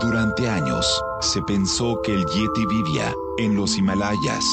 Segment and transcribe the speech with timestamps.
[0.00, 4.44] Durante años, se pensó que el Yeti vivía en los Himalayas.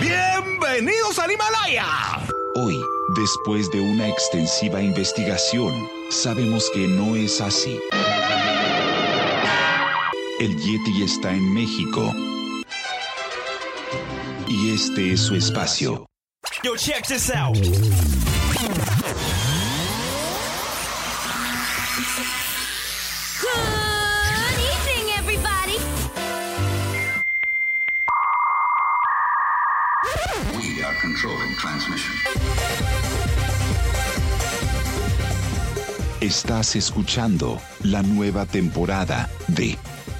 [0.00, 1.86] ¡Bienvenidos al Himalaya!
[2.56, 2.80] Hoy,
[3.16, 5.72] después de una extensiva investigación,
[6.10, 7.78] sabemos que no es así.
[10.38, 12.12] El Yeti está en México.
[14.46, 16.04] Y este es su espacio.
[16.62, 17.56] Yo, check this out.
[17.56, 17.70] Good
[24.60, 25.78] evening, everybody.
[30.54, 32.14] We are controlling transmission.
[36.20, 39.78] Estás escuchando la nueva temporada de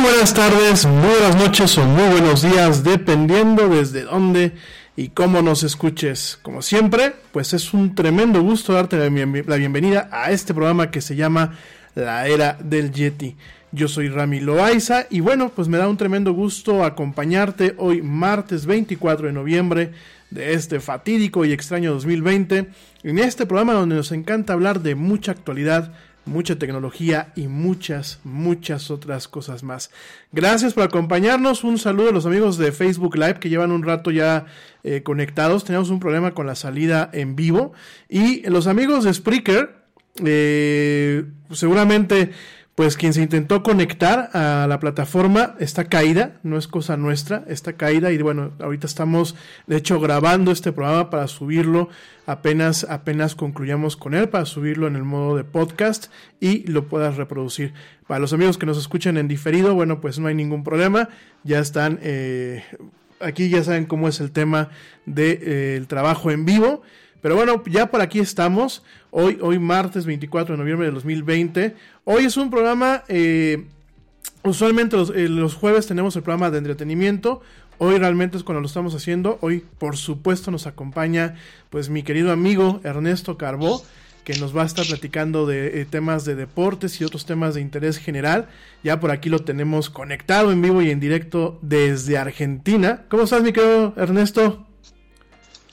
[0.00, 4.52] Muy buenas tardes, muy buenas noches o muy buenos días, dependiendo desde dónde
[4.96, 6.38] y cómo nos escuches.
[6.40, 11.16] Como siempre, pues es un tremendo gusto darte la, bienvenida a este programa que se
[11.16, 11.52] llama
[11.94, 13.36] La Era del Yeti.
[13.72, 18.64] Yo soy Rami Loaiza y bueno, pues me da un tremendo gusto acompañarte hoy martes
[18.64, 19.92] 24 de noviembre
[20.30, 22.70] de este fatídico y extraño 2020
[23.02, 25.92] en este programa donde nos encanta hablar de mucha actualidad,
[26.24, 29.90] mucha tecnología y muchas, muchas otras cosas más.
[30.32, 31.64] Gracias por acompañarnos.
[31.64, 34.46] Un saludo a los amigos de Facebook Live que llevan un rato ya
[34.84, 35.64] eh, conectados.
[35.64, 37.72] Tenemos un problema con la salida en vivo.
[38.08, 39.76] Y los amigos de Spreaker,
[40.24, 42.32] eh, seguramente
[42.80, 47.74] pues quien se intentó conectar a la plataforma está caída, no es cosa nuestra, está
[47.74, 49.36] caída y bueno, ahorita estamos
[49.66, 51.90] de hecho grabando este programa para subirlo
[52.24, 56.10] apenas apenas concluyamos con él para subirlo en el modo de podcast
[56.40, 57.74] y lo puedas reproducir.
[58.06, 61.10] Para los amigos que nos escuchan en diferido, bueno, pues no hay ningún problema,
[61.44, 62.64] ya están eh,
[63.20, 64.70] aquí ya saben cómo es el tema
[65.04, 66.80] del de, eh, trabajo en vivo.
[67.20, 68.82] Pero bueno, ya por aquí estamos.
[69.10, 71.76] Hoy, hoy martes 24 de noviembre de 2020.
[72.04, 73.66] Hoy es un programa, eh,
[74.42, 77.42] usualmente los, eh, los, jueves tenemos el programa de entretenimiento.
[77.78, 79.38] Hoy realmente es cuando lo estamos haciendo.
[79.40, 81.36] Hoy, por supuesto, nos acompaña
[81.70, 83.82] pues mi querido amigo Ernesto Carbó,
[84.24, 87.60] que nos va a estar platicando de eh, temas de deportes y otros temas de
[87.60, 88.48] interés general.
[88.82, 93.04] Ya por aquí lo tenemos conectado en vivo y en directo desde Argentina.
[93.08, 94.66] ¿Cómo estás, mi querido Ernesto?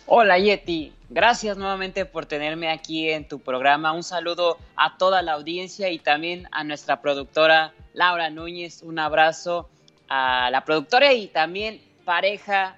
[0.05, 0.96] Hola, Yeti.
[1.09, 3.93] Gracias nuevamente por tenerme aquí en tu programa.
[3.93, 8.83] Un saludo a toda la audiencia y también a nuestra productora Laura Núñez.
[8.83, 9.69] Un abrazo
[10.09, 12.75] a la productora y también pareja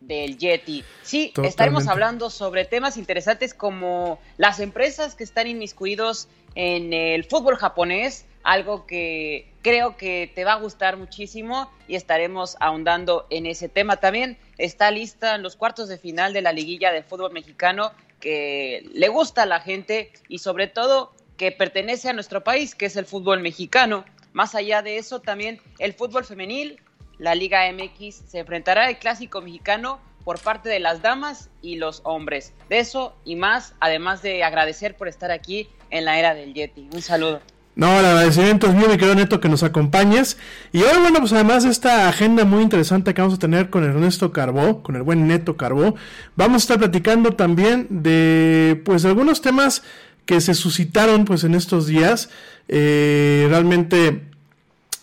[0.00, 0.82] del Yeti.
[1.02, 1.48] Sí, Totalmente.
[1.50, 8.24] estaremos hablando sobre temas interesantes como las empresas que están inmiscuidos en el fútbol japonés,
[8.44, 13.96] algo que creo que te va a gustar muchísimo y estaremos ahondando en ese tema.
[13.96, 18.88] También está lista en los cuartos de final de la liguilla de fútbol mexicano que
[18.92, 22.96] le gusta a la gente y sobre todo que pertenece a nuestro país, que es
[22.96, 24.04] el fútbol mexicano.
[24.32, 26.80] Más allá de eso, también el fútbol femenil,
[27.18, 32.02] la Liga MX se enfrentará al clásico mexicano por parte de las damas y los
[32.04, 32.52] hombres.
[32.68, 36.88] De eso y más, además de agradecer por estar aquí en la era del Yeti.
[36.92, 37.40] Un saludo.
[37.78, 40.36] No, el agradecimiento es mío, mi querido Neto, que nos acompañes.
[40.72, 43.84] Y hoy, bueno, pues además de esta agenda muy interesante que vamos a tener con
[43.84, 45.94] Ernesto Carbó, con el buen Neto Carbó,
[46.34, 49.84] vamos a estar platicando también de, pues, algunos temas
[50.26, 52.30] que se suscitaron, pues, en estos días.
[52.66, 54.22] Eh, realmente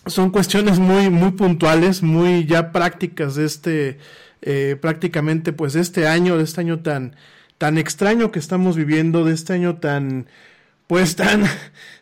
[0.04, 3.98] son cuestiones muy, muy puntuales, muy ya prácticas de este,
[4.42, 7.16] eh, prácticamente, pues, de este año, de este año tan,
[7.56, 10.26] tan extraño que estamos viviendo, de este año tan,
[10.88, 11.44] pues, tan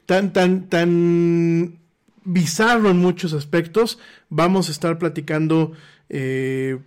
[0.06, 1.78] tan, tan, tan
[2.24, 3.98] bizarro en muchos aspectos.
[4.28, 5.72] Vamos a estar platicando.
[6.08, 6.78] Eh,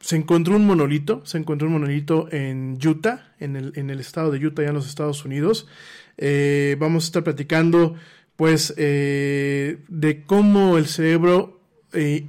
[0.00, 4.30] se encontró un monolito, se encontró un monolito en Utah, en el, en el estado
[4.30, 5.66] de Utah, ya en los Estados Unidos.
[6.18, 7.94] Eh, vamos a estar platicando,
[8.36, 11.60] pues, eh, de cómo el cerebro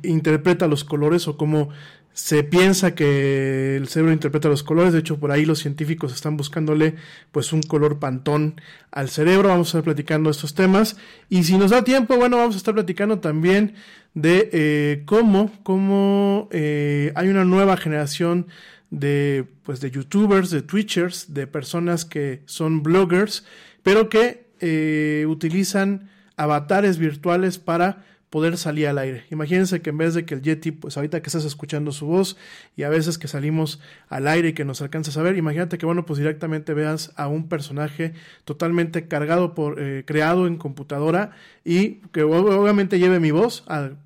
[0.03, 1.69] interpreta los colores o cómo
[2.15, 6.37] se piensa que el cerebro interpreta los colores, de hecho por ahí los científicos están
[6.37, 6.95] buscándole
[7.33, 10.95] pues un color pantón al cerebro, vamos a estar platicando estos temas.
[11.27, 13.75] Y si nos da tiempo, bueno, vamos a estar platicando también
[14.13, 18.47] de eh, cómo, cómo eh, hay una nueva generación
[18.91, 23.43] de pues de youtubers, de twitchers, de personas que son bloggers,
[23.83, 29.23] pero que eh, utilizan avatares virtuales para poder salir al aire.
[29.31, 32.37] Imagínense que en vez de que el Yeti, pues ahorita que estás escuchando su voz
[32.75, 33.79] y a veces que salimos
[34.09, 37.27] al aire y que nos alcanzas a ver, imagínate que bueno, pues directamente veas a
[37.27, 38.13] un personaje
[38.43, 41.31] totalmente cargado por, eh, creado en computadora
[41.63, 43.63] y que obviamente lleve mi voz,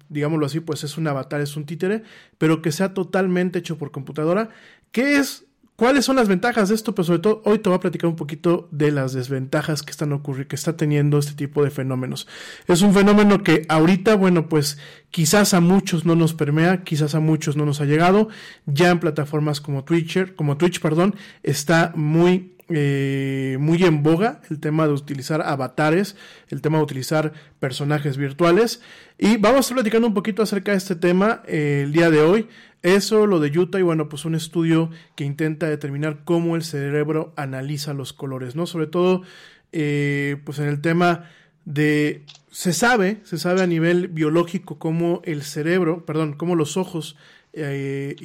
[0.10, 2.04] digámoslo así, pues es un avatar, es un títere,
[2.38, 4.50] pero que sea totalmente hecho por computadora,
[4.92, 5.49] que es
[5.80, 6.94] ¿Cuáles son las ventajas de esto?
[6.94, 10.12] Pues sobre todo hoy te voy a platicar un poquito de las desventajas que están
[10.12, 12.28] ocurriendo, que está teniendo este tipo de fenómenos.
[12.68, 14.78] Es un fenómeno que ahorita, bueno, pues
[15.10, 18.28] quizás a muchos no nos permea, quizás a muchos no nos ha llegado.
[18.66, 24.60] Ya en plataformas como Twitcher, como Twitch, perdón, está muy eh, muy en boga el
[24.60, 26.16] tema de utilizar avatares,
[26.50, 28.82] el tema de utilizar personajes virtuales.
[29.18, 32.22] Y vamos a estar platicando un poquito acerca de este tema eh, el día de
[32.22, 32.48] hoy.
[32.82, 37.34] Eso, lo de Utah, y bueno, pues un estudio que intenta determinar cómo el cerebro
[37.36, 38.68] analiza los colores, ¿no?
[38.68, 39.24] Sobre todo,
[39.72, 41.26] eh, pues en el tema
[41.66, 42.24] de.
[42.52, 47.16] Se sabe, se sabe a nivel biológico cómo el cerebro, perdón, cómo los ojos
[47.54, 48.16] eh,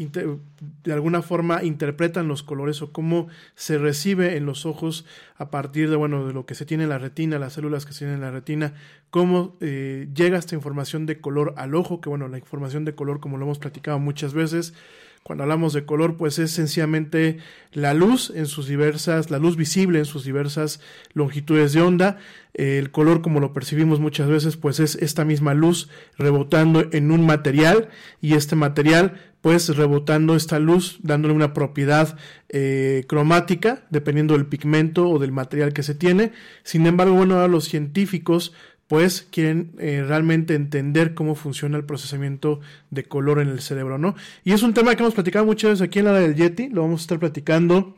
[0.82, 5.88] de alguna forma interpretan los colores o cómo se recibe en los ojos a partir
[5.88, 8.16] de bueno de lo que se tiene en la retina, las células que se tienen
[8.16, 8.74] en la retina,
[9.10, 13.20] cómo eh, llega esta información de color al ojo, que bueno, la información de color
[13.20, 14.74] como lo hemos platicado muchas veces,
[15.24, 17.38] cuando hablamos de color, pues es sencillamente
[17.72, 20.80] la luz en sus diversas, la luz visible en sus diversas
[21.14, 22.18] longitudes de onda.
[22.52, 25.88] El color, como lo percibimos muchas veces, pues es esta misma luz
[26.18, 27.88] rebotando en un material
[28.20, 32.18] y este material, pues rebotando esta luz, dándole una propiedad
[32.50, 36.32] eh, cromática, dependiendo del pigmento o del material que se tiene.
[36.64, 38.52] Sin embargo, bueno, ahora los científicos
[38.94, 42.60] pues quieren eh, realmente entender cómo funciona el procesamiento
[42.90, 44.14] de color en el cerebro, ¿no?
[44.44, 46.82] Y es un tema que hemos platicado muchas veces aquí en la del Yeti, lo
[46.82, 47.96] vamos a estar platicando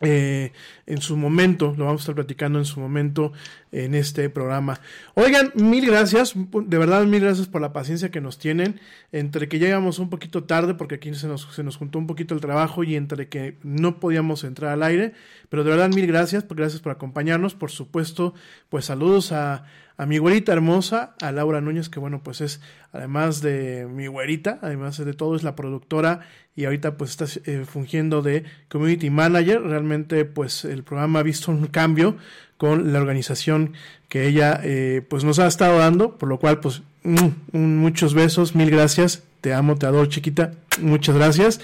[0.00, 0.50] eh,
[0.86, 3.32] en su momento, lo vamos a estar platicando en su momento
[3.70, 4.80] en este programa.
[5.14, 8.80] Oigan, mil gracias, de verdad mil gracias por la paciencia que nos tienen,
[9.12, 12.34] entre que llegamos un poquito tarde porque aquí se nos, se nos juntó un poquito
[12.34, 15.12] el trabajo y entre que no podíamos entrar al aire,
[15.48, 18.34] pero de verdad mil gracias, gracias por acompañarnos, por supuesto,
[18.68, 19.64] pues saludos a
[19.98, 22.60] a mi güerita hermosa, a Laura Núñez, que bueno, pues es,
[22.92, 26.20] además de mi güerita, además de todo, es la productora
[26.54, 29.60] y ahorita pues está eh, fungiendo de community manager.
[29.60, 32.16] Realmente pues el programa ha visto un cambio
[32.56, 33.72] con la organización
[34.08, 38.54] que ella eh, pues nos ha estado dando, por lo cual pues mm, muchos besos,
[38.54, 41.60] mil gracias, te amo, te adoro chiquita, muchas gracias.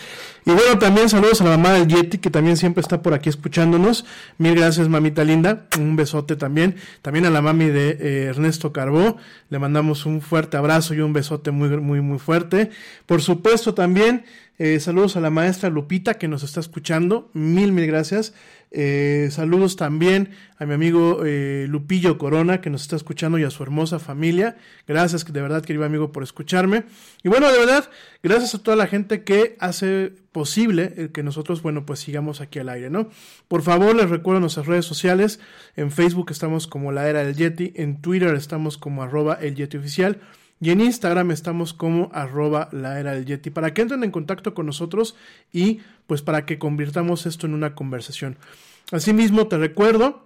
[0.46, 3.30] Y bueno, también saludos a la mamá del Yeti, que también siempre está por aquí
[3.30, 4.04] escuchándonos.
[4.36, 5.66] Mil gracias, mamita linda.
[5.78, 6.76] Un besote también.
[7.00, 9.16] También a la mami de eh, Ernesto Carbó.
[9.48, 12.70] Le mandamos un fuerte abrazo y un besote muy, muy, muy fuerte.
[13.06, 14.24] Por supuesto, también
[14.58, 17.30] eh, saludos a la maestra Lupita, que nos está escuchando.
[17.32, 18.34] Mil, mil gracias.
[18.76, 23.50] Eh, saludos también a mi amigo eh, Lupillo Corona, que nos está escuchando, y a
[23.50, 24.56] su hermosa familia.
[24.86, 26.84] Gracias, de verdad, querido amigo, por escucharme.
[27.22, 27.88] Y bueno, de verdad,
[28.22, 32.58] gracias a toda la gente que hace posible el que nosotros, bueno, pues sigamos aquí
[32.58, 33.10] al aire, ¿no?
[33.46, 35.38] Por favor, les recuerdo nuestras redes sociales.
[35.76, 39.76] En Facebook estamos como La Era del Yeti, en Twitter estamos como arroba el Yeti
[39.76, 40.20] Oficial.
[40.60, 44.54] Y en Instagram estamos como arroba la era del Yeti para que entren en contacto
[44.54, 45.16] con nosotros
[45.52, 48.36] y pues para que convirtamos esto en una conversación.
[48.92, 50.24] Asimismo, te recuerdo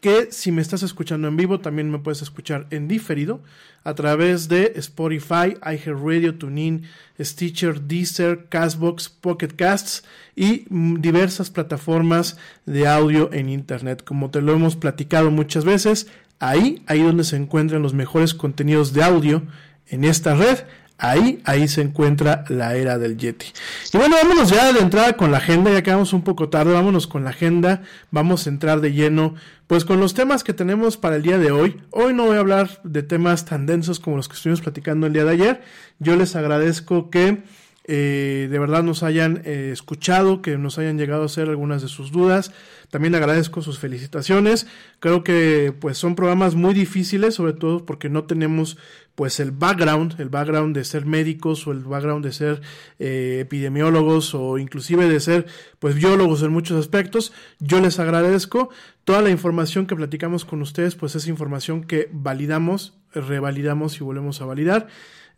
[0.00, 3.40] que si me estás escuchando en vivo, también me puedes escuchar en diferido
[3.84, 6.84] a través de Spotify, iHeartRadio, TuneIn,
[7.20, 10.04] Stitcher, Deezer, Castbox, Pocket Casts
[10.36, 14.04] y diversas plataformas de audio en Internet.
[14.04, 16.06] Como te lo hemos platicado muchas veces,
[16.40, 19.42] Ahí, ahí donde se encuentran los mejores contenidos de audio
[19.86, 20.58] en esta red.
[20.96, 23.46] Ahí, ahí se encuentra la era del Yeti.
[23.92, 27.06] Y bueno, vámonos ya de entrada con la agenda, ya quedamos un poco tarde, vámonos
[27.06, 29.34] con la agenda, vamos a entrar de lleno,
[29.66, 31.80] pues con los temas que tenemos para el día de hoy.
[31.90, 35.14] Hoy no voy a hablar de temas tan densos como los que estuvimos platicando el
[35.14, 35.62] día de ayer.
[36.00, 37.44] Yo les agradezco que
[37.84, 41.88] eh, de verdad nos hayan eh, escuchado, que nos hayan llegado a hacer algunas de
[41.88, 42.52] sus dudas.
[42.90, 44.66] También agradezco sus felicitaciones.
[44.98, 48.76] Creo que pues son programas muy difíciles, sobre todo porque no tenemos
[49.14, 52.62] pues el background, el background de ser médicos o el background de ser
[52.98, 55.46] eh, epidemiólogos o inclusive de ser
[55.78, 57.32] pues biólogos en muchos aspectos.
[57.58, 58.70] Yo les agradezco
[59.04, 64.40] toda la información que platicamos con ustedes, pues es información que validamos, revalidamos y volvemos
[64.40, 64.88] a validar.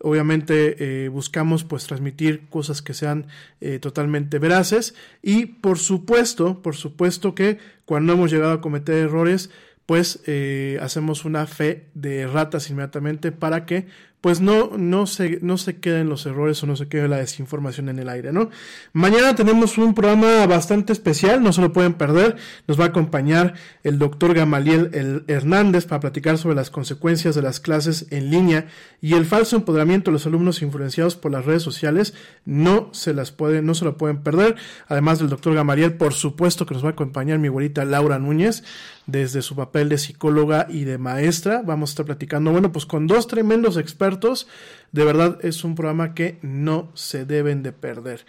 [0.02, 3.26] Obviamente eh, buscamos pues transmitir cosas que sean
[3.61, 4.94] eh, totalmente veraces.
[5.23, 9.50] Y por supuesto, por supuesto que cuando hemos llegado a cometer errores,
[9.87, 13.87] pues eh, hacemos una fe de ratas inmediatamente para que
[14.23, 17.88] pues no, no, se, no se queden los errores o no se quede la desinformación
[17.88, 18.50] en el aire, ¿no?
[18.93, 22.37] Mañana tenemos un programa bastante especial, no se lo pueden perder.
[22.69, 27.59] Nos va a acompañar el doctor Gamaliel Hernández para platicar sobre las consecuencias de las
[27.59, 28.69] clases en línea
[29.00, 32.14] y el falso empoderamiento de los alumnos influenciados por las redes sociales.
[32.45, 34.55] No se las pueden, no se lo pueden perder.
[34.87, 38.62] Además del doctor Gamaliel, por supuesto que nos va a acompañar mi abuelita Laura Núñez
[39.06, 41.62] desde su papel de psicóloga y de maestra.
[41.62, 44.47] Vamos a estar platicando, bueno, pues con dos tremendos expertos.
[44.92, 48.25] De verdad es un programa que no se deben de perder.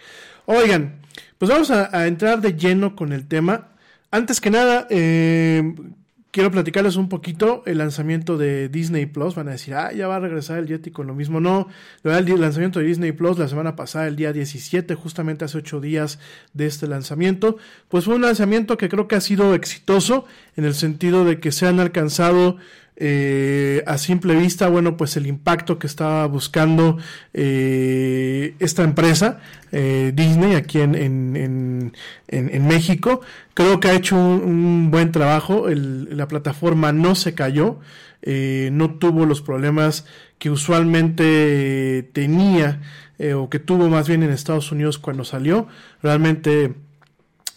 [0.46, 1.00] Oigan,
[1.38, 3.68] pues vamos a, entrar de lleno con el tema.
[4.10, 5.74] Antes que nada, eh,
[6.34, 9.36] quiero platicarles un poquito el lanzamiento de Disney Plus.
[9.36, 11.38] Van a decir, ah, ya va a regresar el Yeti con lo mismo.
[11.38, 11.68] No,
[12.02, 16.18] el lanzamiento de Disney Plus la semana pasada, el día 17, justamente hace ocho días
[16.52, 17.56] de este lanzamiento,
[17.88, 20.24] pues fue un lanzamiento que creo que ha sido exitoso
[20.56, 22.56] en el sentido de que se han alcanzado
[22.96, 26.98] eh, a simple vista, bueno, pues el impacto que estaba buscando
[27.32, 29.40] eh, esta empresa,
[29.72, 31.92] eh, Disney, aquí en, en,
[32.28, 33.20] en, México,
[33.54, 37.80] creo que ha hecho un, buen trabajo, la plataforma no se cayó,
[38.24, 40.06] no tuvo los problemas
[40.38, 42.80] que usualmente tenía
[43.34, 45.66] o que tuvo más bien en Estados Unidos cuando salió.
[46.02, 46.74] Realmente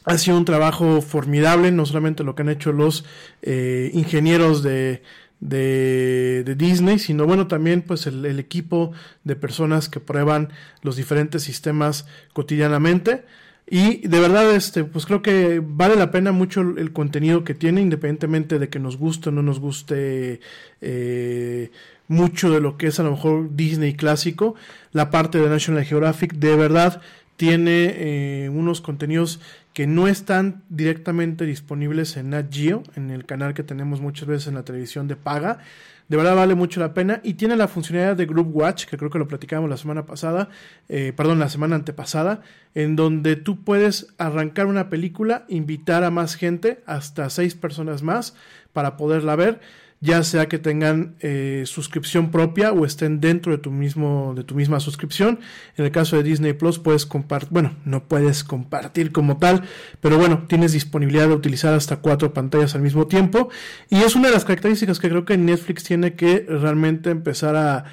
[0.03, 3.06] ha sido un trabajo formidable, no solamente lo que han hecho los
[3.44, 5.03] ingenieros de,
[5.39, 8.91] de, Disney, sino bueno, también pues el, equipo
[9.24, 10.50] de personas que prueban
[10.82, 13.25] los diferentes sistemas cotidianamente.
[13.70, 17.82] Y de verdad, este, pues creo que vale la pena mucho el contenido que tiene,
[17.82, 20.39] independientemente de que nos guste o no nos guste
[20.79, 21.72] eh,
[22.08, 24.56] mucho de lo que es a lo mejor Disney clásico.
[24.94, 27.01] La parte de National Geographic de verdad
[27.36, 29.41] tiene eh, unos contenidos
[29.77, 34.48] que no están directamente disponibles en Nat Geo, en el canal que tenemos muchas veces
[34.48, 35.60] en la televisión de paga.
[36.07, 39.12] De verdad vale mucho la pena y tiene la funcionalidad de Group Watch, que creo
[39.12, 40.50] que lo platicamos la semana pasada,
[40.89, 42.41] eh, perdón, la semana antepasada,
[42.74, 48.33] en donde tú puedes arrancar una película, invitar a más gente, hasta seis personas más,
[48.74, 49.59] para poderla ver
[50.00, 54.53] ya sea que tengan eh, suscripción propia o estén dentro de tu mismo de tu
[54.53, 55.40] misma suscripción.
[55.75, 59.64] En el caso de Disney Plus puedes compartir, bueno, no puedes compartir como tal,
[60.00, 63.50] pero bueno, tienes disponibilidad de utilizar hasta cuatro pantallas al mismo tiempo
[63.90, 67.86] y es una de las características que creo que Netflix tiene que realmente empezar a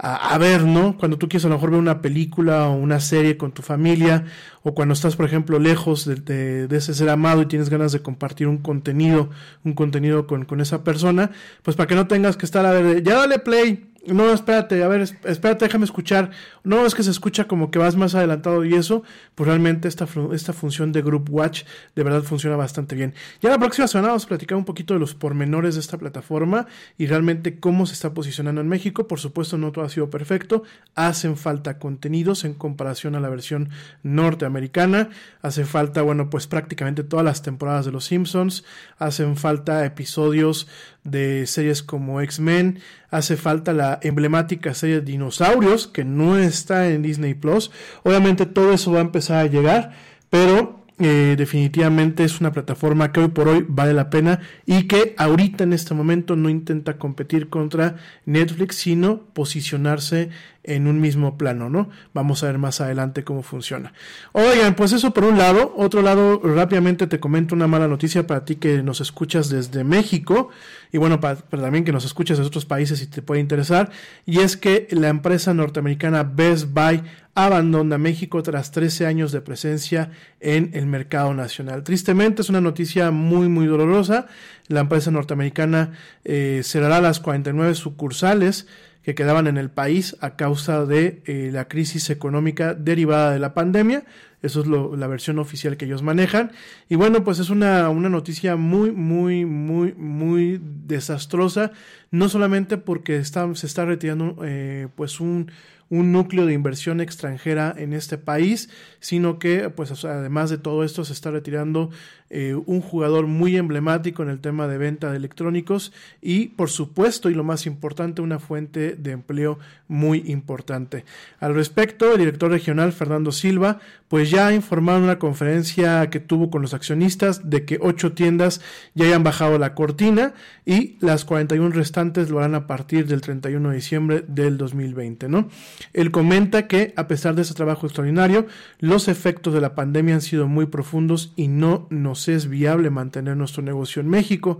[0.00, 0.96] a, ver, ¿no?
[0.96, 4.26] Cuando tú quieres a lo mejor ver una película o una serie con tu familia,
[4.62, 8.00] o cuando estás, por ejemplo, lejos de, de, ese ser amado y tienes ganas de
[8.00, 9.30] compartir un contenido,
[9.64, 11.32] un contenido con, con esa persona,
[11.64, 14.88] pues para que no tengas que estar a ver, ya dale play, no, espérate, a
[14.88, 16.30] ver, espérate, déjame escuchar.
[16.64, 19.02] No, es que se escucha como que vas más adelantado y eso,
[19.34, 23.14] pues realmente esta, esta función de Group Watch de verdad funciona bastante bien.
[23.40, 26.66] Ya la próxima semana vamos a platicar un poquito de los pormenores de esta plataforma
[26.96, 29.06] y realmente cómo se está posicionando en México.
[29.08, 30.62] Por supuesto, no todo ha sido perfecto.
[30.94, 33.70] Hacen falta contenidos en comparación a la versión
[34.02, 35.10] norteamericana.
[35.42, 38.64] Hace falta, bueno, pues prácticamente todas las temporadas de Los Simpsons.
[38.98, 40.68] Hacen falta episodios
[41.10, 47.02] de series como X-Men, hace falta la emblemática serie de Dinosaurios, que no está en
[47.02, 47.70] Disney Plus.
[48.02, 49.92] Obviamente todo eso va a empezar a llegar,
[50.30, 55.14] pero eh, definitivamente es una plataforma que hoy por hoy vale la pena y que
[55.16, 60.30] ahorita en este momento no intenta competir contra Netflix, sino posicionarse
[60.64, 61.88] en un mismo plano, ¿no?
[62.12, 63.92] Vamos a ver más adelante cómo funciona.
[64.32, 65.72] Oigan, pues eso por un lado.
[65.76, 70.50] Otro lado, rápidamente te comento una mala noticia para ti que nos escuchas desde México
[70.92, 73.90] y bueno, para, también que nos escuchas de otros países si te puede interesar.
[74.26, 77.02] Y es que la empresa norteamericana Best Buy
[77.44, 81.84] abandona México tras 13 años de presencia en el mercado nacional.
[81.84, 84.26] Tristemente es una noticia muy, muy dolorosa.
[84.66, 85.92] La empresa norteamericana
[86.24, 88.66] eh, cerrará las 49 sucursales
[89.02, 93.54] que quedaban en el país a causa de eh, la crisis económica derivada de la
[93.54, 94.04] pandemia.
[94.42, 96.52] Eso es la versión oficial que ellos manejan.
[96.88, 101.72] Y bueno, pues es una, una noticia muy, muy, muy, muy desastrosa.
[102.10, 105.50] No solamente porque se está retirando eh, pues un
[105.90, 108.68] un núcleo de inversión extranjera en este país,
[109.00, 111.90] sino que, pues, además de todo esto, se está retirando
[112.30, 117.30] eh, un jugador muy emblemático en el tema de venta de electrónicos y, por supuesto,
[117.30, 121.04] y lo más importante, una fuente de empleo muy importante.
[121.40, 126.20] Al respecto, el director regional Fernando Silva, pues ya ha informado en una conferencia que
[126.20, 128.60] tuvo con los accionistas de que ocho tiendas
[128.94, 130.34] ya hayan bajado la cortina
[130.66, 135.48] y las 41 restantes lo harán a partir del 31 de diciembre del 2020, ¿no?
[135.92, 138.46] Él comenta que, a pesar de ese trabajo extraordinario,
[138.78, 143.36] los efectos de la pandemia han sido muy profundos y no nos es viable mantener
[143.36, 144.58] nuestro negocio en México.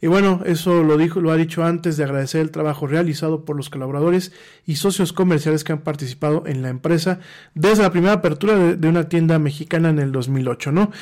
[0.00, 3.56] Y bueno, eso lo dijo, lo ha dicho antes de agradecer el trabajo realizado por
[3.56, 4.30] los colaboradores
[4.66, 7.18] y socios comerciales que han participado en la empresa
[7.54, 10.92] desde la primera apertura de, una tienda mexicana en el 2008, ¿no?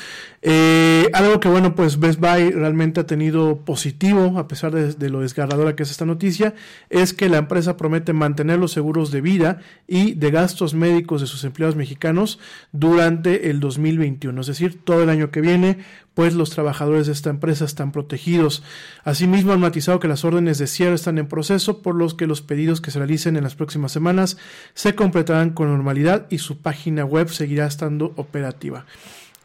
[0.41, 5.11] Eh, algo que bueno, pues Best Buy realmente ha tenido positivo, a pesar de, de
[5.11, 6.55] lo desgarradora que es esta noticia,
[6.91, 11.27] es que la empresa promete mantener los seguros de vida y de gastos médicos de
[11.27, 12.39] sus empleados mexicanos
[12.73, 15.79] durante el 2021, es decir, todo el año que viene,
[16.15, 18.63] pues los trabajadores de esta empresa están protegidos.
[19.05, 22.43] Asimismo, han matizado que las órdenes de cierre están en proceso, por los que los
[22.43, 24.37] pedidos que se realicen en las próximas semanas
[24.75, 28.85] se completarán con normalidad y su página web seguirá estando operativa.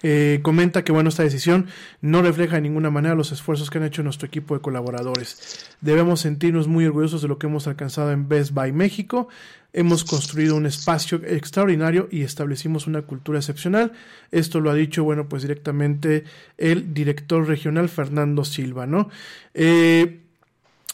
[0.05, 1.67] Eh, comenta que bueno, esta decisión
[2.01, 5.65] no refleja de ninguna manera los esfuerzos que han hecho nuestro equipo de colaboradores.
[5.79, 9.29] Debemos sentirnos muy orgullosos de lo que hemos alcanzado en Best Buy México.
[9.73, 13.91] Hemos construido un espacio extraordinario y establecimos una cultura excepcional.
[14.31, 16.23] Esto lo ha dicho, bueno, pues directamente
[16.57, 19.09] el director regional Fernando Silva, ¿no?
[19.55, 20.19] Eh,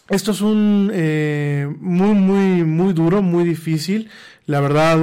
[0.10, 4.10] esto es un eh, muy, muy, muy duro, muy difícil.
[4.46, 4.98] La verdad,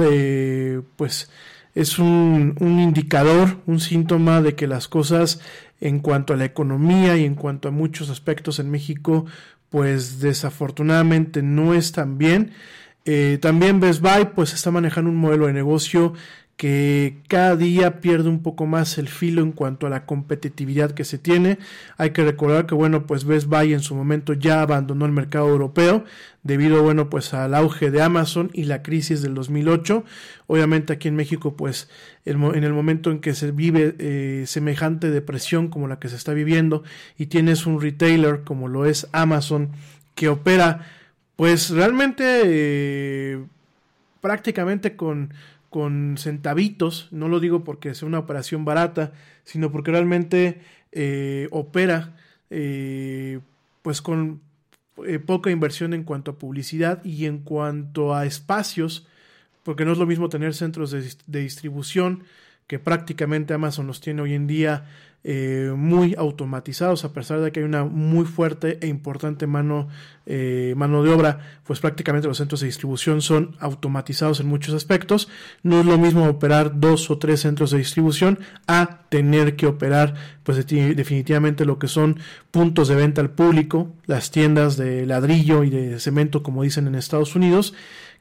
[0.97, 1.29] pues
[1.75, 5.39] es un, un indicador, un síntoma de que las cosas
[5.79, 9.25] en cuanto a la economía y en cuanto a muchos aspectos en México,
[9.69, 12.51] pues desafortunadamente no están bien.
[13.09, 16.13] Eh, también Best Buy pues está manejando un modelo de negocio
[16.57, 21.05] que cada día pierde un poco más el filo en cuanto a la competitividad que
[21.05, 21.57] se tiene.
[21.97, 25.47] Hay que recordar que bueno, pues Best Buy en su momento ya abandonó el mercado
[25.47, 26.03] europeo
[26.43, 30.03] debido bueno, pues al auge de Amazon y la crisis del 2008.
[30.47, 31.89] Obviamente aquí en México pues
[32.25, 36.33] en el momento en que se vive eh, semejante depresión como la que se está
[36.33, 36.83] viviendo
[37.17, 39.69] y tienes un retailer como lo es Amazon
[40.13, 40.96] que opera
[41.37, 43.45] pues realmente eh,
[44.19, 45.33] prácticamente con
[45.69, 49.11] con centavitos, no lo digo porque sea una operación barata,
[49.43, 52.15] sino porque realmente eh, opera
[52.49, 53.39] eh,
[53.81, 54.41] pues con
[55.05, 59.07] eh, poca inversión en cuanto a publicidad y en cuanto a espacios,
[59.63, 62.23] porque no es lo mismo tener centros de, de distribución
[62.67, 64.85] que prácticamente Amazon los tiene hoy en día
[65.23, 69.89] eh, muy automatizados, a pesar de que hay una muy fuerte e importante mano,
[70.25, 75.27] eh, mano de obra, pues prácticamente los centros de distribución son automatizados en muchos aspectos.
[75.63, 80.13] No es lo mismo operar dos o tres centros de distribución a tener que operar,
[80.43, 82.19] pues definitivamente lo que son
[82.51, 86.95] puntos de venta al público, las tiendas de ladrillo y de cemento, como dicen en
[86.95, 87.73] Estados Unidos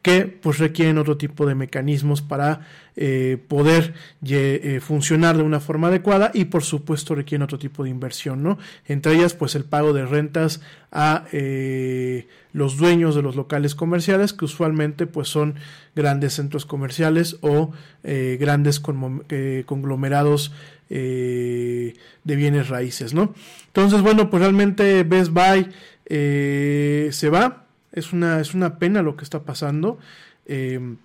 [0.06, 2.60] que pues requieren otro tipo de mecanismos para
[2.94, 3.92] eh, poder
[4.24, 8.56] eh, funcionar de una forma adecuada y por supuesto requieren otro tipo de inversión, ¿no?
[8.84, 10.60] Entre ellas pues el pago de rentas
[10.92, 15.56] a eh, los dueños de los locales comerciales que usualmente pues son
[15.96, 17.72] grandes centros comerciales o
[18.04, 20.52] grandes conglomerados
[20.88, 23.34] de bienes raíces, ¿no?
[23.66, 25.66] Entonces bueno pues realmente Best Buy
[26.08, 27.65] se va
[27.96, 29.98] es una, es una pena lo que está pasando.
[30.46, 30.96] Eh,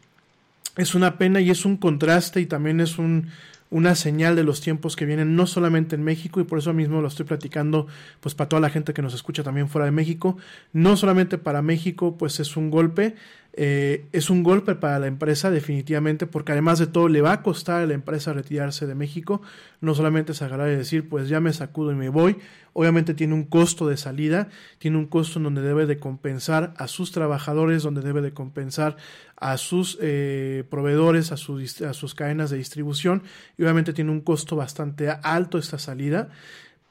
[0.77, 3.29] es una pena y es un contraste y también es un,
[3.71, 7.01] una señal de los tiempos que vienen, no solamente en México, y por eso mismo
[7.01, 7.87] lo estoy platicando,
[8.19, 10.37] pues para toda la gente que nos escucha también fuera de México,
[10.73, 13.15] no solamente para México, pues es un golpe,
[13.53, 17.43] eh, es un golpe para la empresa definitivamente, porque además de todo le va a
[17.43, 19.41] costar a la empresa retirarse de México,
[19.81, 22.37] no solamente es agarrar y decir, pues ya me sacudo y me voy,
[22.73, 26.87] obviamente tiene un costo de salida, tiene un costo en donde debe de compensar a
[26.87, 28.95] sus trabajadores, donde debe de compensar
[29.35, 33.23] a sus eh, proveedores, a, a sus cadenas de distribución,
[33.57, 36.29] y obviamente tiene un costo bastante alto esta salida.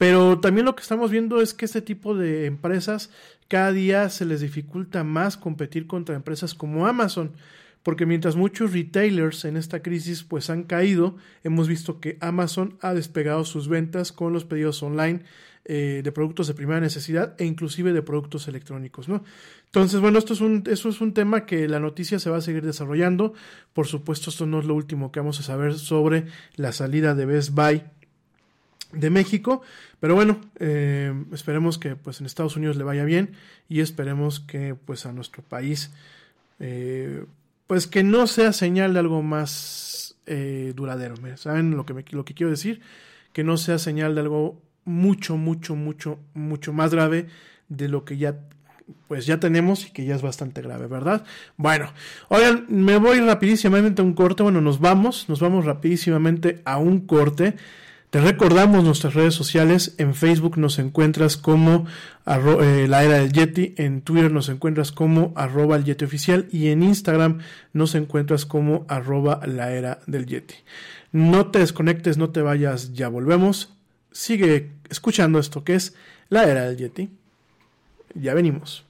[0.01, 3.11] Pero también lo que estamos viendo es que este tipo de empresas
[3.49, 7.33] cada día se les dificulta más competir contra empresas como Amazon,
[7.83, 12.95] porque mientras muchos retailers en esta crisis pues han caído, hemos visto que Amazon ha
[12.95, 15.21] despegado sus ventas con los pedidos online
[15.67, 19.23] eh, de productos de primera necesidad e inclusive de productos electrónicos, ¿no?
[19.67, 22.41] Entonces, bueno, esto es un, eso es un tema que la noticia se va a
[22.41, 23.35] seguir desarrollando.
[23.75, 26.25] Por supuesto, esto no es lo último que vamos a saber sobre
[26.57, 27.83] la salida de Best Buy
[28.93, 29.63] de México.
[30.01, 33.33] Pero bueno, eh, esperemos que pues en Estados Unidos le vaya bien
[33.69, 35.91] y esperemos que pues a nuestro país
[36.59, 37.25] eh,
[37.67, 41.15] pues que no sea señal de algo más eh, duradero.
[41.37, 42.81] ¿Saben lo que, me, lo que quiero decir?
[43.33, 47.27] Que no sea señal de algo mucho, mucho, mucho, mucho más grave
[47.69, 48.41] de lo que ya
[49.07, 51.25] pues ya tenemos y que ya es bastante grave, ¿verdad?
[51.57, 51.93] Bueno,
[52.29, 57.07] oigan, me voy rapidísimamente a un corte, bueno, nos vamos, nos vamos rapidísimamente a un
[57.07, 57.55] corte.
[58.11, 59.95] Te recordamos nuestras redes sociales.
[59.99, 61.87] En Facebook nos encuentras como
[62.27, 63.75] eh, la era del Yeti.
[63.77, 66.49] En Twitter nos encuentras como arroba el Yeti oficial.
[66.51, 67.39] Y en Instagram
[67.73, 70.57] nos encuentras como arroba la era del Yeti.
[71.13, 73.75] No te desconectes, no te vayas, ya volvemos.
[74.11, 75.95] Sigue escuchando esto que es
[76.31, 77.11] la era del Yeti.
[78.15, 78.90] Ya venimos.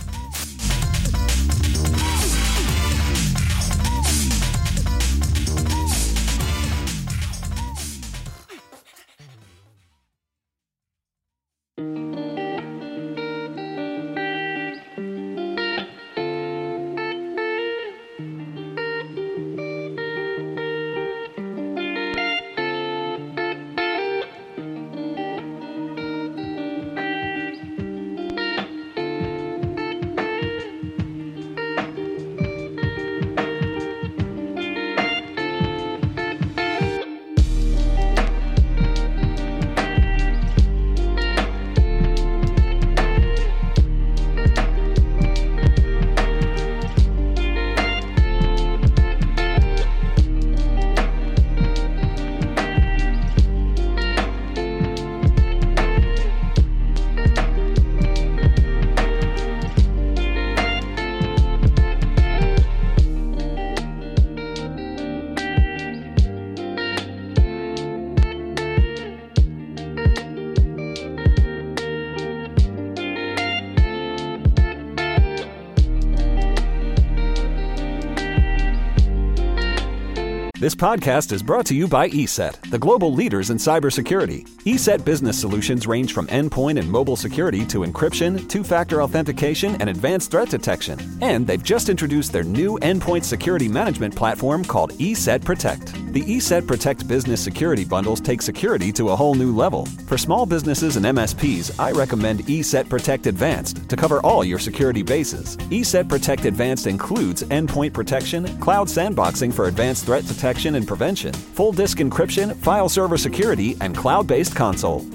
[80.81, 84.49] Podcast is brought to you by ESET, the global leaders in cybersecurity.
[84.65, 89.91] ESET business solutions range from endpoint and mobile security to encryption, two factor authentication, and
[89.91, 90.99] advanced threat detection.
[91.21, 96.00] And they've just introduced their new endpoint security management platform called ESET Protect.
[96.11, 99.85] The ESET Protect business security bundles take security to a whole new level.
[100.07, 105.03] For small businesses and MSPs, I recommend ESET Protect Advanced to cover all your security
[105.03, 105.55] bases.
[105.71, 111.71] ESET Protect Advanced includes endpoint protection, cloud sandboxing for advanced threat detection and prevention, full
[111.71, 115.05] disk encryption, file server security, and cloud based console.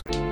[0.00, 0.31] We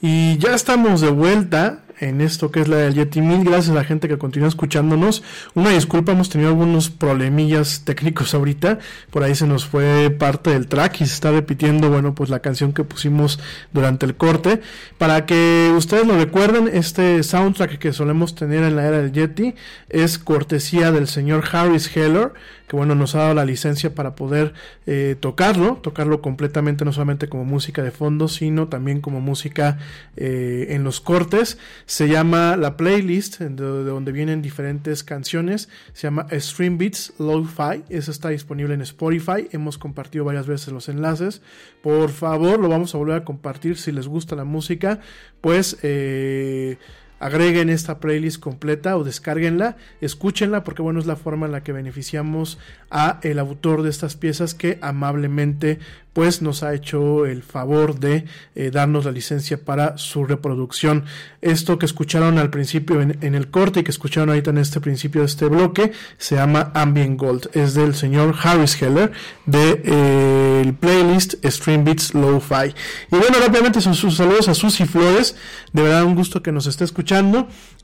[0.00, 3.20] Y ya estamos de vuelta en esto que es la del Yeti.
[3.20, 5.22] Mil gracias a la gente que continúa escuchándonos.
[5.54, 8.78] Una disculpa, hemos tenido algunos problemillas técnicos ahorita.
[9.10, 12.38] Por ahí se nos fue parte del track y se está repitiendo, bueno, pues la
[12.38, 13.40] canción que pusimos
[13.72, 14.60] durante el corte.
[14.98, 19.54] Para que ustedes lo recuerden, este soundtrack que solemos tener en la era del Yeti
[19.88, 22.32] es cortesía del señor Harris Heller,
[22.68, 24.52] que bueno, nos ha dado la licencia para poder
[24.86, 29.78] eh, tocarlo, tocarlo completamente, no solamente como música de fondo, sino también como música
[30.16, 31.58] eh, en los cortes.
[31.86, 37.84] Se llama la playlist, de, de donde vienen diferentes canciones, se llama Stream Beats Lo-Fi,
[37.88, 41.40] eso está disponible en Spotify, hemos compartido varias veces los enlaces,
[41.82, 45.00] por favor lo vamos a volver a compartir si les gusta la música,
[45.40, 45.78] pues...
[45.82, 46.76] Eh,
[47.20, 51.72] agreguen esta playlist completa o descárguenla, escúchenla porque bueno es la forma en la que
[51.72, 52.58] beneficiamos
[52.90, 55.78] a el autor de estas piezas que amablemente
[56.12, 58.24] pues nos ha hecho el favor de
[58.56, 61.04] eh, darnos la licencia para su reproducción.
[61.42, 65.20] Esto que escucharon al principio en, el corte y que escucharon ahorita en este principio
[65.20, 67.50] de este bloque se llama Ambient Gold.
[67.52, 69.12] Es del señor Harris Heller
[69.46, 72.74] de eh, el playlist Stream Beats Lo-Fi.
[73.12, 75.36] Y bueno, rápidamente sus, sus saludos a Susy Flores.
[75.72, 77.07] De verdad un gusto que nos esté escuchando.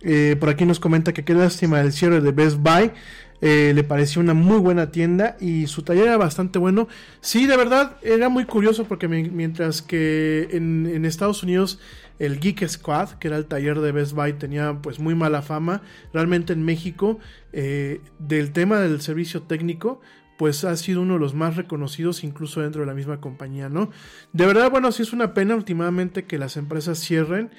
[0.02, 2.92] Eh, por aquí nos comenta que qué lástima el cierre de Best Buy.
[3.40, 6.88] Eh, le pareció una muy buena tienda y su taller era bastante bueno.
[7.20, 11.78] Sí, de verdad, era muy curioso porque mientras que en, Estados Unidos
[12.18, 15.82] el Geek Squad, que era el taller de Best Buy, tenía pues muy mala fama,
[16.12, 17.18] realmente en México,
[17.52, 20.00] eh, del tema del servicio técnico,
[20.38, 23.90] pues ha sido uno de los más reconocidos incluso dentro de la misma compañía, ¿no?
[24.32, 27.50] De verdad, bueno, sí es una pena últimamente que las empresas cierren,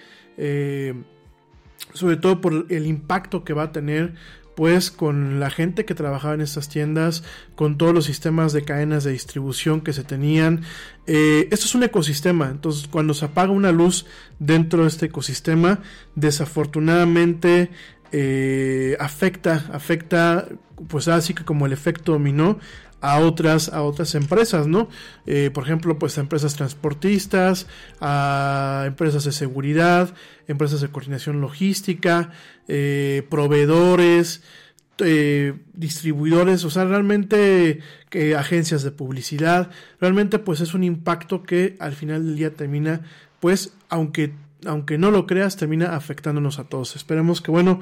[1.95, 4.13] sobre todo por el impacto que va a tener
[4.55, 7.23] pues con la gente que trabajaba en estas tiendas,
[7.55, 10.61] con todos los sistemas de cadenas de distribución que se tenían.
[11.07, 14.05] Eh, esto es un ecosistema, entonces cuando se apaga una luz
[14.39, 15.81] dentro de este ecosistema,
[16.15, 17.69] desafortunadamente
[18.11, 20.47] eh, afecta, afecta,
[20.87, 22.59] pues así que como el efecto dominó
[23.05, 24.89] a otras, a otras empresas, ¿no?
[25.27, 27.67] Eh, por ejemplo, pues a empresas transportistas,
[28.01, 30.15] a empresas de seguridad,
[30.47, 32.31] empresas de coordinación logística,
[32.67, 34.41] eh, proveedores,
[34.97, 39.69] eh, distribuidores, o sea, realmente que agencias de publicidad,
[40.01, 43.01] realmente pues es un impacto que al final del día termina,
[43.39, 44.33] pues, aunque,
[44.65, 46.95] aunque no lo creas, termina afectándonos a todos.
[46.95, 47.81] Esperemos que, bueno,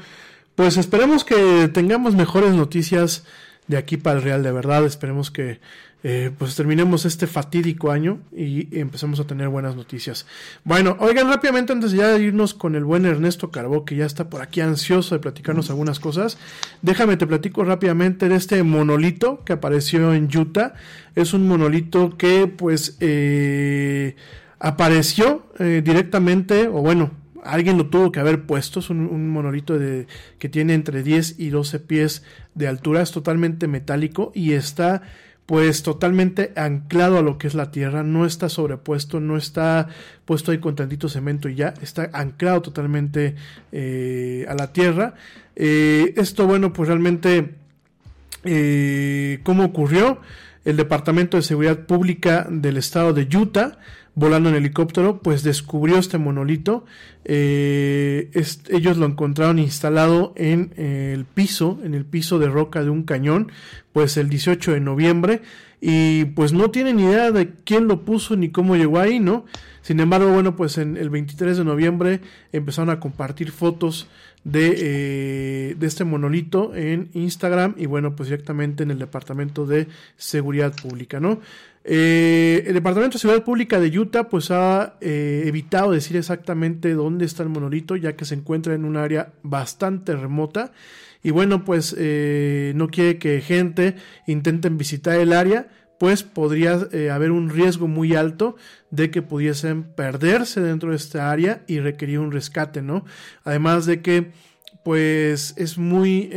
[0.56, 3.24] pues esperemos que tengamos mejores noticias
[3.68, 4.86] de aquí para el Real de verdad.
[4.86, 5.60] Esperemos que
[6.06, 10.26] eh, pues terminemos este fatídico año y empecemos a tener buenas noticias.
[10.66, 14.42] Bueno, oigan rápidamente antes de irnos con el buen Ernesto Carbó, que ya está por
[14.42, 16.38] aquí ansioso de platicarnos algunas cosas.
[16.82, 20.74] Déjame te platico rápidamente de este monolito que apareció en Utah.
[21.16, 24.18] Es un monolito que pues eh,
[24.60, 27.12] apareció eh, directamente, o bueno,
[27.46, 28.80] alguien lo tuvo que haber puesto.
[28.80, 30.08] Es un, monolito de,
[30.40, 32.24] que tiene entre 10 y 12 pies
[32.56, 33.02] de altura.
[33.02, 35.02] Es totalmente metálico y está
[35.46, 39.90] pues totalmente anclado a lo que es la tierra, no está sobrepuesto, no está
[40.26, 43.36] puesto ahí con tantito cemento y ya, está anclado totalmente
[43.72, 45.16] eh, a la tierra.
[45.56, 47.56] Eh, esto, bueno, pues realmente,
[48.46, 50.22] eh, ¿cómo ocurrió?
[50.66, 53.78] El Departamento de Seguridad Pública del estado de Utah
[54.16, 56.86] volando en helicóptero, pues descubrió este monolito.
[57.26, 58.30] Eh,
[58.70, 63.04] ellos lo encontraron instalado en eh, el piso, en el piso de roca de un
[63.04, 63.52] cañón,
[63.92, 65.42] pues el 18 de noviembre.
[65.82, 69.46] Y pues no tienen idea de quién lo puso ni cómo llegó ahí, ¿no?
[69.82, 72.22] Sin embargo, bueno, pues en el 23 de noviembre
[72.54, 74.08] empezaron a compartir fotos
[74.44, 79.88] de, eh, de este monolito en Instagram y bueno, pues directamente en el Departamento de
[80.18, 81.40] Seguridad Pública, ¿no?
[81.86, 87.26] Eh, el Departamento de Seguridad Pública de Utah pues ha eh, evitado decir exactamente dónde
[87.26, 90.72] está el monolito ya que se encuentra en un área bastante remota
[91.24, 93.96] y bueno pues no quiere que gente
[94.28, 95.68] intenten visitar el área
[96.04, 96.74] pues podría
[97.14, 98.58] haber un riesgo muy alto
[98.92, 103.06] de que pudiesen perderse dentro de esta área y requerir un rescate, ¿no?
[103.46, 104.32] Además de que
[104.84, 106.30] pues es muy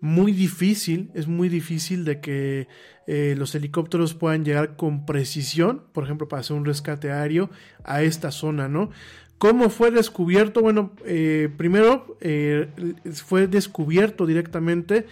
[0.00, 2.68] muy difícil, es muy difícil de que
[3.06, 7.50] eh, los helicópteros puedan llegar con precisión, por ejemplo, para hacer un rescate aéreo
[7.84, 8.90] a esta zona, ¿no?
[9.38, 10.60] ¿Cómo fue descubierto?
[10.60, 12.68] Bueno, eh, primero eh,
[13.14, 15.06] fue descubierto directamente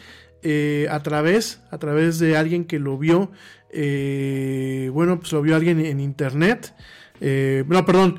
[0.91, 3.30] a través, a través de alguien que lo vio,
[4.93, 6.74] bueno, pues lo vio alguien en internet.
[7.20, 8.18] no, perdón,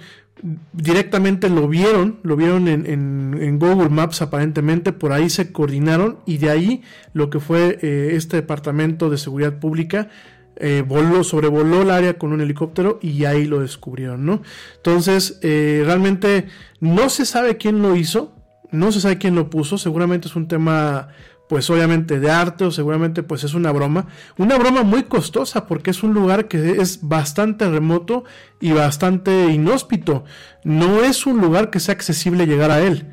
[0.73, 6.49] directamente lo vieron, lo vieron en, Google Maps aparentemente, por ahí se coordinaron y de
[6.49, 10.09] ahí lo que fue eh, este departamento de seguridad pública
[10.57, 14.41] eh, voló, sobrevoló el área con un helicóptero y ahí lo descubrieron, ¿no?
[14.77, 16.47] Entonces, eh, realmente
[16.79, 18.35] no se sabe quién lo hizo,
[18.71, 21.09] no se sabe quién lo puso, seguramente es un tema
[21.47, 24.07] pues obviamente de arte o seguramente pues es una broma.
[24.37, 28.25] Una broma muy costosa porque es un lugar que es bastante remoto
[28.59, 30.25] y bastante inhóspito.
[30.63, 33.05] No es un lugar que sea accesible llegar a él.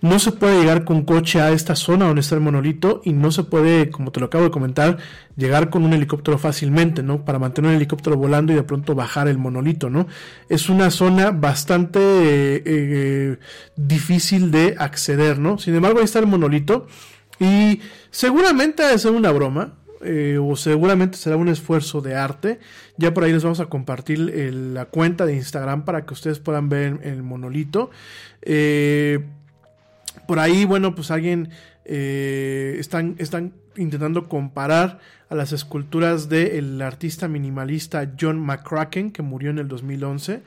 [0.00, 3.32] No se puede llegar con coche a esta zona donde está el monolito y no
[3.32, 4.98] se puede, como te lo acabo de comentar,
[5.36, 7.24] llegar con un helicóptero fácilmente, ¿no?
[7.24, 10.06] Para mantener un helicóptero volando y de pronto bajar el monolito, ¿no?
[10.48, 13.38] Es una zona bastante eh, eh,
[13.74, 15.58] difícil de acceder, ¿no?
[15.58, 16.86] Sin embargo, ahí está el monolito
[17.40, 17.80] y
[18.10, 19.74] seguramente ha ser una broma.
[20.00, 22.60] eh, o seguramente será un esfuerzo de arte.
[22.98, 26.68] Ya por ahí les vamos a compartir la cuenta de Instagram para que ustedes puedan
[26.68, 27.90] ver el monolito.
[28.42, 29.24] Eh,
[30.28, 31.50] por ahí, bueno, pues alguien
[31.84, 34.98] eh, están, están intentando comparar
[35.30, 40.42] a las esculturas del artista minimalista John McCracken, que murió en el 2011.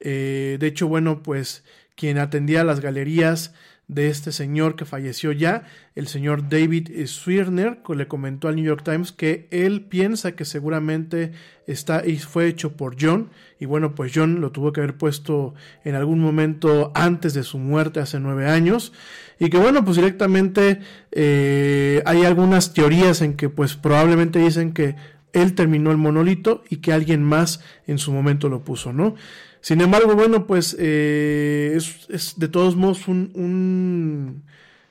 [0.00, 1.64] Eh, de hecho, bueno, pues
[1.96, 3.54] quien atendía las galerías
[3.86, 5.64] de este señor que falleció ya,
[5.94, 10.44] el señor David Swirner, que le comentó al New York Times que él piensa que
[10.44, 11.32] seguramente
[11.66, 15.54] está y fue hecho por John y bueno pues John lo tuvo que haber puesto
[15.84, 18.92] en algún momento antes de su muerte hace nueve años
[19.38, 20.80] y que bueno pues directamente
[21.12, 24.96] eh, hay algunas teorías en que pues probablemente dicen que
[25.34, 29.16] él terminó el monolito y que alguien más en su momento lo puso, ¿no?
[29.64, 34.42] Sin embargo, bueno, pues eh, es, es de todos modos un,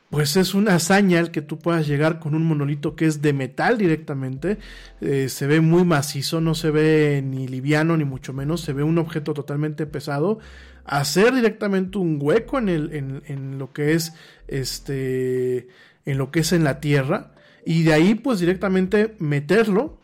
[0.09, 3.33] pues es una hazaña el que tú puedas llegar con un monolito que es de
[3.33, 4.57] metal directamente.
[4.99, 8.81] Eh, se ve muy macizo, no se ve ni liviano ni mucho menos, se ve
[8.81, 10.39] un objeto totalmente pesado.
[10.85, 14.15] Hacer directamente un hueco en, el, en, en lo que es
[14.47, 15.67] este
[16.03, 19.99] en lo que es en la tierra y de ahí pues directamente meterlo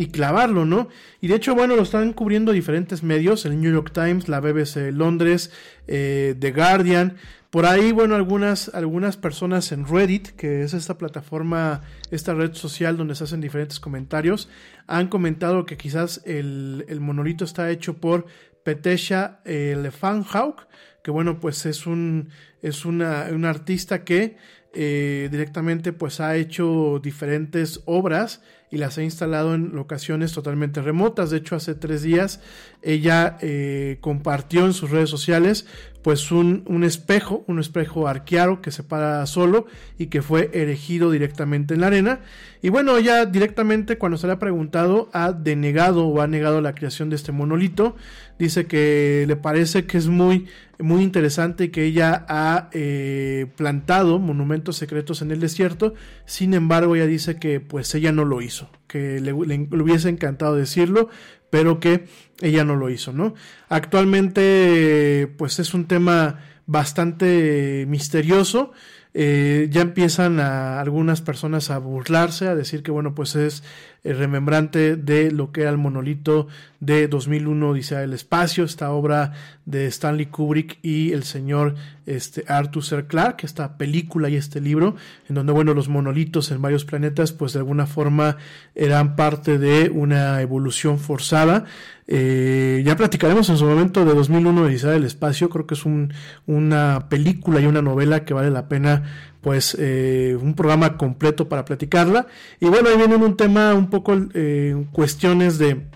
[0.00, 0.88] y clavarlo, ¿no?
[1.20, 4.92] Y de hecho, bueno, lo están cubriendo diferentes medios, el New York Times, la BBC
[4.92, 5.50] Londres,
[5.88, 7.18] eh, The Guardian.
[7.50, 12.96] Por ahí, bueno, algunas, algunas personas en Reddit, que es esta plataforma, esta red social
[12.96, 14.48] donde se hacen diferentes comentarios,
[14.86, 18.24] han comentado que quizás el, el monolito está hecho por
[18.64, 20.66] Petesha eh, Lefanhawk,
[21.04, 22.30] que bueno, pues es un,
[22.62, 24.38] es una, un artista que
[24.72, 28.40] eh, directamente pues ha hecho diferentes obras
[28.70, 31.30] y las ha instalado en locaciones totalmente remotas.
[31.30, 32.40] De hecho, hace tres días
[32.82, 35.66] ella eh, compartió en sus redes sociales
[36.02, 39.66] pues un, espejo, un espejo arqueado que se para solo
[39.98, 42.20] y que fue erigido directamente en la arena.
[42.62, 46.74] Y bueno, ella directamente cuando se le ha preguntado ha denegado o ha negado la
[46.74, 47.96] creación de este monolito.
[48.38, 50.46] Dice que le parece que es muy,
[50.78, 55.94] muy interesante y que ella ha eh, plantado monumentos secretos en el desierto.
[56.24, 61.10] Sin embargo, ella dice que pues ella no lo hizo, que le hubiese encantado decirlo,
[61.50, 62.06] pero que
[62.40, 63.34] ella no lo hizo, ¿no?
[63.68, 68.72] Actualmente, pues es un tema bastante misterioso.
[69.12, 73.64] Eh, ya empiezan a algunas personas a burlarse, a decir que bueno, pues es
[74.02, 76.48] el remembrante de lo que era el monolito
[76.80, 79.32] de 2001 Odisea del Espacio, esta obra
[79.66, 81.74] de Stanley Kubrick y el señor
[82.06, 83.06] este, Arthur C.
[83.06, 84.96] Clarke, esta película y este libro,
[85.28, 88.38] en donde bueno, los monolitos en varios planetas pues de alguna forma
[88.74, 91.66] eran parte de una evolución forzada.
[92.06, 96.12] Eh, ya platicaremos en su momento de 2001 Odisea del Espacio, creo que es un,
[96.46, 101.64] una película y una novela que vale la pena pues eh, un programa completo para
[101.64, 102.26] platicarla.
[102.60, 105.86] Y bueno, ahí viene un tema un poco eh, cuestiones de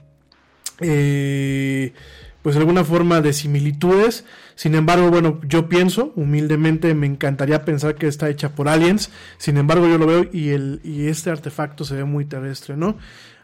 [0.80, 1.92] eh,
[2.42, 4.24] pues de alguna forma de similitudes.
[4.54, 9.10] Sin embargo, bueno, yo pienso, humildemente, me encantaría pensar que está hecha por aliens.
[9.38, 12.98] Sin embargo, yo lo veo y, el, y este artefacto se ve muy terrestre, ¿no?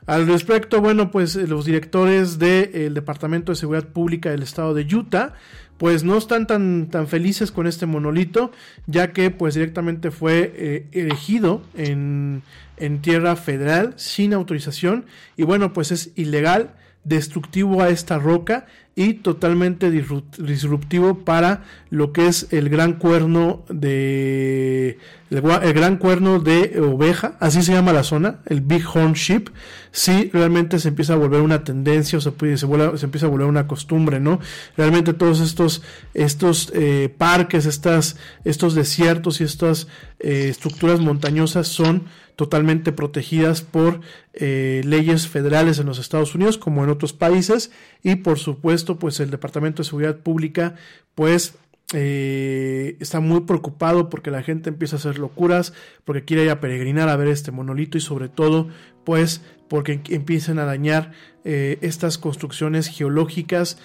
[0.07, 5.35] Al respecto, bueno, pues los directores del Departamento de Seguridad Pública del Estado de Utah,
[5.81, 8.53] pues no están tan, tan felices con este monolito,
[8.87, 12.43] ya que pues directamente fue eh, erigido en,
[12.77, 15.07] en tierra federal sin autorización
[15.39, 16.75] y bueno, pues es ilegal
[17.05, 18.67] destructivo a esta roca
[19.01, 24.99] y totalmente disrupt- disruptivo para lo que es el gran cuerno de
[25.31, 25.41] el,
[25.73, 29.49] gran cuerno de oveja, así se llama la zona, el Big Horn Sheep,
[29.91, 33.67] sí realmente se empieza a volver una tendencia o se, se empieza a volver una
[33.67, 34.39] costumbre, ¿no?
[34.77, 35.81] Realmente todos estos,
[36.13, 39.87] estos eh, parques, estas, estos desiertos y estas
[40.19, 42.03] eh, estructuras montañosas son
[42.37, 44.01] totalmente protegidas por
[44.33, 47.71] eh, leyes federales en los Estados Unidos como en otros países.
[48.03, 50.75] Y por supuesto pues el Departamento de Seguridad Pública
[51.15, 51.55] pues
[51.93, 55.73] eh, está muy preocupado porque la gente empieza a hacer locuras,
[56.05, 58.69] porque quiere ir a peregrinar a ver este monolito y sobre todo
[59.05, 61.13] pues porque empiezan a dañar
[61.45, 63.79] eh, estas construcciones geológicas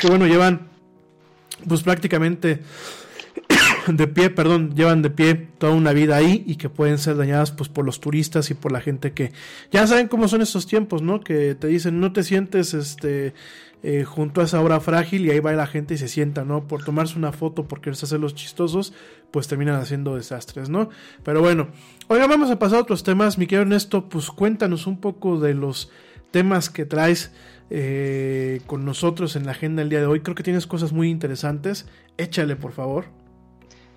[0.00, 0.68] que bueno llevan
[1.66, 2.60] pues prácticamente
[3.88, 7.50] de pie, perdón, llevan de pie toda una vida ahí y que pueden ser dañadas
[7.52, 9.32] pues por los turistas y por la gente que
[9.70, 11.20] ya saben cómo son estos tiempos, ¿no?
[11.20, 13.34] Que te dicen no te sientes este
[13.84, 16.68] eh, junto a esa obra frágil y ahí va la gente y se sienta, ¿no?
[16.68, 18.92] Por tomarse una foto porque les hace los chistosos,
[19.30, 20.88] pues terminan haciendo desastres, ¿no?
[21.24, 21.68] Pero bueno,
[22.06, 25.54] oiga, vamos a pasar a otros temas, mi querido Ernesto, pues cuéntanos un poco de
[25.54, 25.90] los
[26.30, 27.32] temas que traes
[27.70, 30.20] eh, con nosotros en la agenda el día de hoy.
[30.20, 31.86] Creo que tienes cosas muy interesantes.
[32.18, 33.21] Échale, por favor.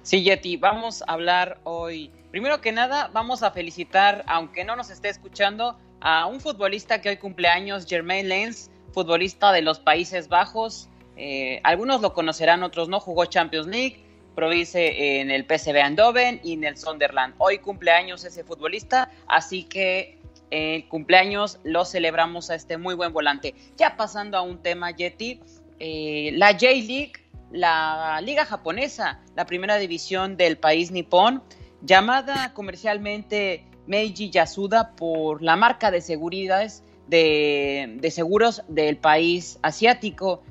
[0.06, 2.12] Sí, Yeti, vamos a hablar hoy.
[2.30, 7.10] Primero que nada, vamos a felicitar, aunque no nos esté escuchando, a un futbolista que
[7.10, 10.90] hoy cumpleaños, Jermaine Lens, futbolista de los Países Bajos.
[11.18, 13.00] Eh, algunos lo conocerán, otros no.
[13.00, 13.98] Jugó Champions League,
[14.36, 17.34] provise en el PSV Eindhoven y en el Sunderland.
[17.40, 20.20] Hoy cumpleaños ese futbolista, así que
[20.52, 23.56] el cumpleaños lo celebramos a este muy buen volante.
[23.76, 25.40] Ya pasando a un tema, Yeti,
[25.80, 31.44] eh, la J-League la liga japonesa, la primera división del país nipón,
[31.82, 40.42] llamada comercialmente Meiji Yasuda por la marca de seguridades de, de seguros del país asiático.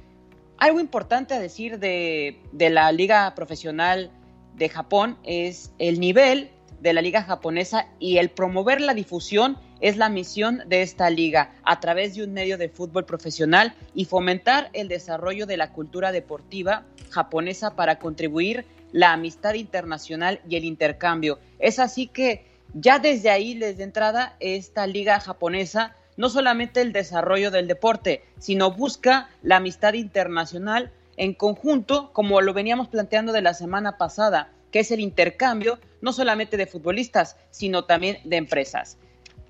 [0.58, 4.10] Algo importante a decir de, de la liga profesional
[4.54, 9.98] de Japón es el nivel de la liga japonesa y el promover la difusión es
[9.98, 14.70] la misión de esta liga a través de un medio de fútbol profesional y fomentar
[14.72, 21.38] el desarrollo de la cultura deportiva japonesa para contribuir la amistad internacional y el intercambio.
[21.58, 27.50] Es así que ya desde ahí, desde entrada, esta liga japonesa no solamente el desarrollo
[27.50, 33.52] del deporte, sino busca la amistad internacional en conjunto, como lo veníamos planteando de la
[33.52, 38.96] semana pasada, que es el intercambio no solamente de futbolistas, sino también de empresas.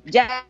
[0.05, 0.47] Ya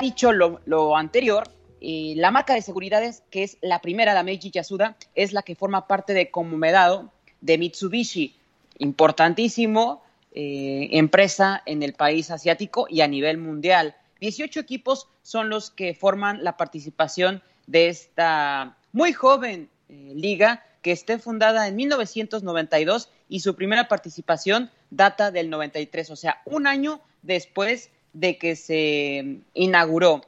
[0.00, 1.44] dicho lo, anterior,
[1.80, 5.86] la marca de seguridades, que es la primera, la Meiji Yasuda, es la que forma
[5.86, 8.36] parte de Comumedado de Mitsubishi,
[8.78, 13.96] importantísimo eh, empresa en el país asiático y a nivel mundial.
[14.20, 20.92] 18 equipos son los que forman la participación de esta muy joven eh, liga que
[20.92, 27.00] esté fundada en 1992 y su primera participación data del 93, o sea, un año
[27.22, 30.22] después de que se inauguró.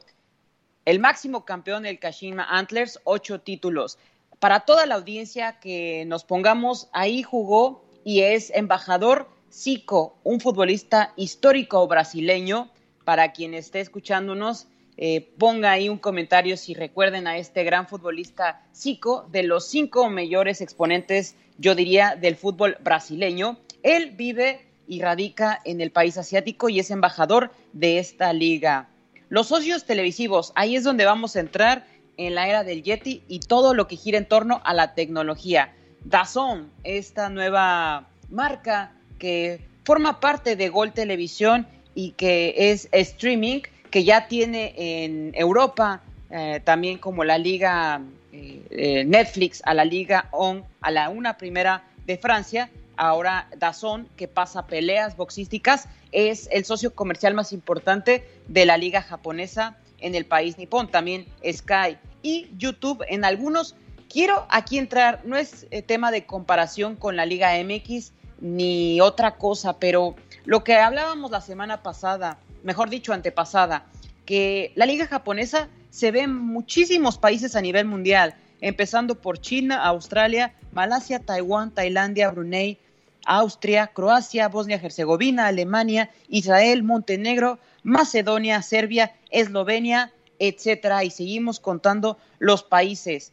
[0.85, 3.99] El máximo campeón del Kashima Antlers, ocho títulos.
[4.41, 11.13] Para toda la audiencia que nos pongamos, ahí jugó y es embajador Zico, un futbolista
[11.17, 12.71] histórico brasileño.
[13.05, 14.67] Para quien esté escuchándonos,
[14.97, 20.09] eh, ponga ahí un comentario si recuerden a este gran futbolista Zico, de los cinco
[20.11, 23.59] mayores exponentes, yo diría, del fútbol brasileño.
[23.83, 28.91] Él vive y radica en el país asiático y es embajador de esta liga.
[29.31, 31.87] Los socios televisivos, ahí es donde vamos a entrar
[32.19, 35.73] en la era del Yeti y todo lo que gira en torno a la tecnología.
[36.05, 44.05] Dazón, esta nueva marca que forma parte de Gol Televisión y que es streaming, que
[44.05, 50.29] ya tiene en Europa eh, también como la liga eh, eh, Netflix, a la liga
[50.33, 56.65] ON, a la una primera de Francia, ahora Dazón, que pasa peleas boxísticas, es el
[56.65, 62.49] socio comercial más importante de la liga japonesa en el país nipón, también Sky y
[62.57, 63.75] YouTube en algunos.
[64.09, 69.37] Quiero aquí entrar, no es eh, tema de comparación con la Liga MX ni otra
[69.37, 73.87] cosa, pero lo que hablábamos la semana pasada, mejor dicho, antepasada,
[74.27, 79.85] que la liga japonesa se ve en muchísimos países a nivel mundial, empezando por China,
[79.85, 82.79] Australia, Malasia, Taiwán, Tailandia, Brunei,
[83.27, 91.05] Austria, Croacia, Bosnia-Herzegovina, Alemania, Israel, Montenegro, Macedonia, Serbia, Eslovenia, etcétera.
[91.05, 93.33] Y seguimos contando los países.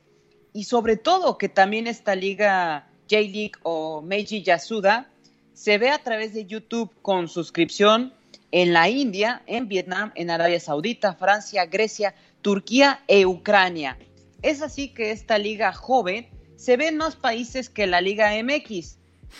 [0.51, 5.09] Y sobre todo que también esta liga J-League o Meiji Yasuda
[5.53, 8.13] se ve a través de YouTube con suscripción
[8.51, 13.97] en la India, en Vietnam, en Arabia Saudita, Francia, Grecia, Turquía e Ucrania.
[14.41, 18.97] Es así que esta liga joven se ve en más países que la Liga MX.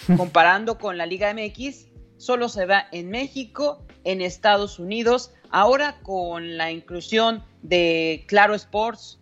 [0.18, 1.88] Comparando con la Liga MX,
[2.18, 9.20] solo se ve en México, en Estados Unidos, ahora con la inclusión de Claro Sports,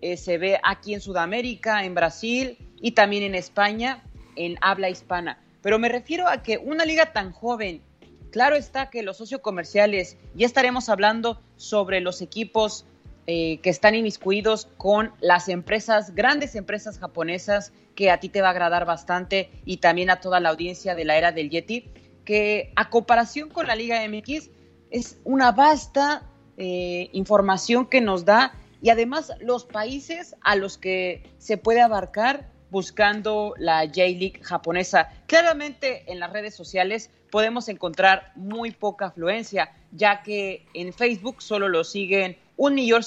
[0.00, 4.04] eh, se ve aquí en Sudamérica, en Brasil y también en España,
[4.36, 5.40] en habla hispana.
[5.60, 7.82] Pero me refiero a que una liga tan joven,
[8.30, 12.86] claro está que los socios comerciales, ya estaremos hablando sobre los equipos
[13.30, 18.48] eh, que están inmiscuidos con las empresas, grandes empresas japonesas, que a ti te va
[18.48, 21.90] a agradar bastante y también a toda la audiencia de la era del Yeti,
[22.24, 24.48] que a comparación con la Liga MX
[24.90, 26.22] es una vasta
[26.56, 32.50] eh, información que nos da y además los países a los que se puede abarcar
[32.70, 35.10] buscando la J-League japonesa.
[35.26, 41.68] Claramente en las redes sociales podemos encontrar muy poca afluencia, ya que en Facebook solo
[41.68, 43.02] lo siguen un millón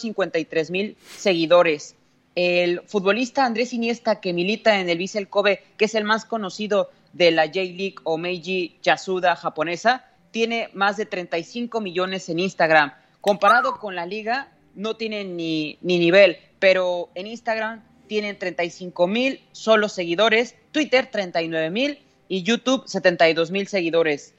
[0.49, 1.95] tres mil seguidores.
[2.33, 6.89] El futbolista Andrés Iniesta, que milita en el Vissel Kobe, que es el más conocido
[7.11, 12.93] de la J-League o Meiji Yasuda japonesa, tiene más de 35 millones en Instagram.
[13.19, 19.41] Comparado con la liga, no tienen ni, ni nivel, pero en Instagram tienen 35 mil
[19.51, 21.99] solo seguidores, Twitter 39 mil
[22.29, 24.33] y YouTube 72 mil seguidores.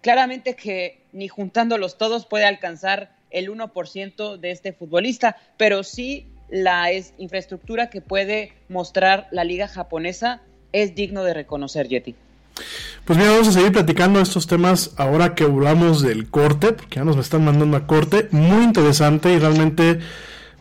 [0.00, 6.90] Claramente que ni juntándolos todos puede alcanzar el 1% de este futbolista, pero sí la
[6.90, 10.40] es, infraestructura que puede mostrar la liga japonesa
[10.72, 12.14] es digno de reconocer, Yeti.
[13.04, 17.04] Pues mira, vamos a seguir platicando estos temas ahora que hablamos del corte, porque ya
[17.04, 18.28] nos están mandando a corte.
[18.30, 19.98] Muy interesante y realmente,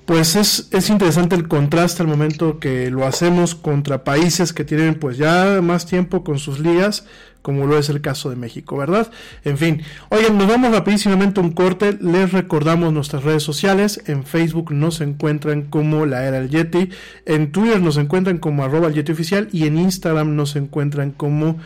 [0.05, 4.95] pues es, es interesante el contraste al momento que lo hacemos contra países que tienen
[4.95, 7.05] pues ya más tiempo con sus ligas,
[7.41, 9.11] como lo es el caso de México, ¿verdad?
[9.43, 14.25] En fin, oigan, nos vamos rapidísimamente a un corte, les recordamos nuestras redes sociales, en
[14.25, 16.89] Facebook nos encuentran como la era del Yeti,
[17.25, 21.59] en Twitter nos encuentran como arroba el Yeti oficial y en Instagram nos encuentran como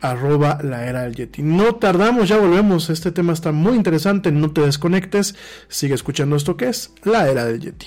[0.00, 1.42] arroba la era del Yeti.
[1.42, 5.34] No tardamos, ya volvemos, este tema está muy interesante, no te desconectes,
[5.68, 7.86] sigue escuchando esto que es la era del Yeti.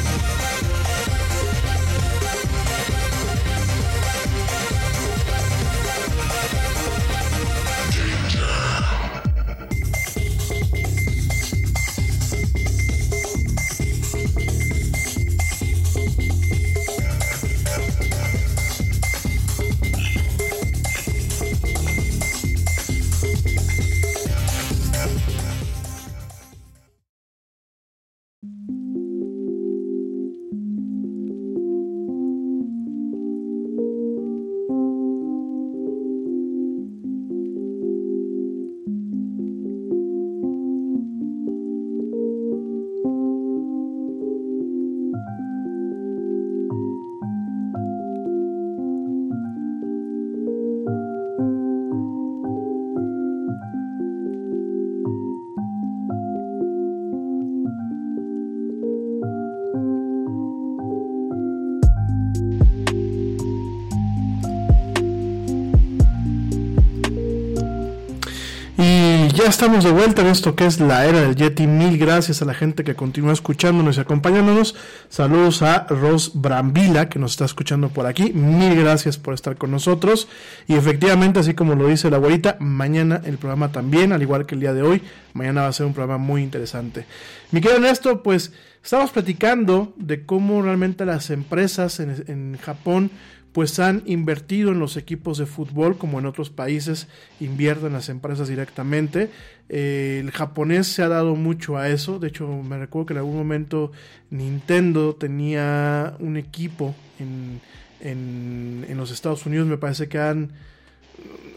[69.41, 71.65] Ya estamos de vuelta en esto que es la era del Yeti.
[71.65, 74.75] Mil gracias a la gente que continúa escuchándonos y acompañándonos.
[75.09, 78.33] Saludos a Ros Brambila que nos está escuchando por aquí.
[78.33, 80.27] Mil gracias por estar con nosotros.
[80.67, 84.53] Y efectivamente, así como lo dice la abuelita, mañana el programa también, al igual que
[84.53, 85.01] el día de hoy,
[85.33, 87.05] mañana va a ser un programa muy interesante.
[87.49, 93.09] Mi querido Ernesto, pues estamos platicando de cómo realmente las empresas en, en Japón
[93.53, 97.07] pues han invertido en los equipos de fútbol, como en otros países
[97.39, 99.29] invierten las empresas directamente.
[99.67, 102.19] Eh, el japonés se ha dado mucho a eso.
[102.19, 103.91] De hecho, me recuerdo que en algún momento
[104.29, 107.59] Nintendo tenía un equipo en,
[107.99, 109.67] en, en los Estados Unidos.
[109.67, 110.51] Me parece que han.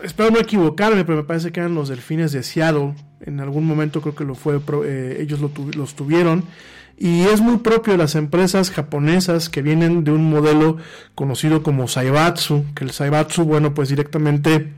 [0.03, 2.95] Espero no equivocarme, pero me parece que eran los delfines de Seattle.
[3.20, 6.45] En algún momento creo que lo fue, eh, ellos lo tu, los tuvieron.
[6.97, 10.76] Y es muy propio de las empresas japonesas que vienen de un modelo
[11.14, 14.72] conocido como Saibatsu, que el Saibatsu, bueno, pues directamente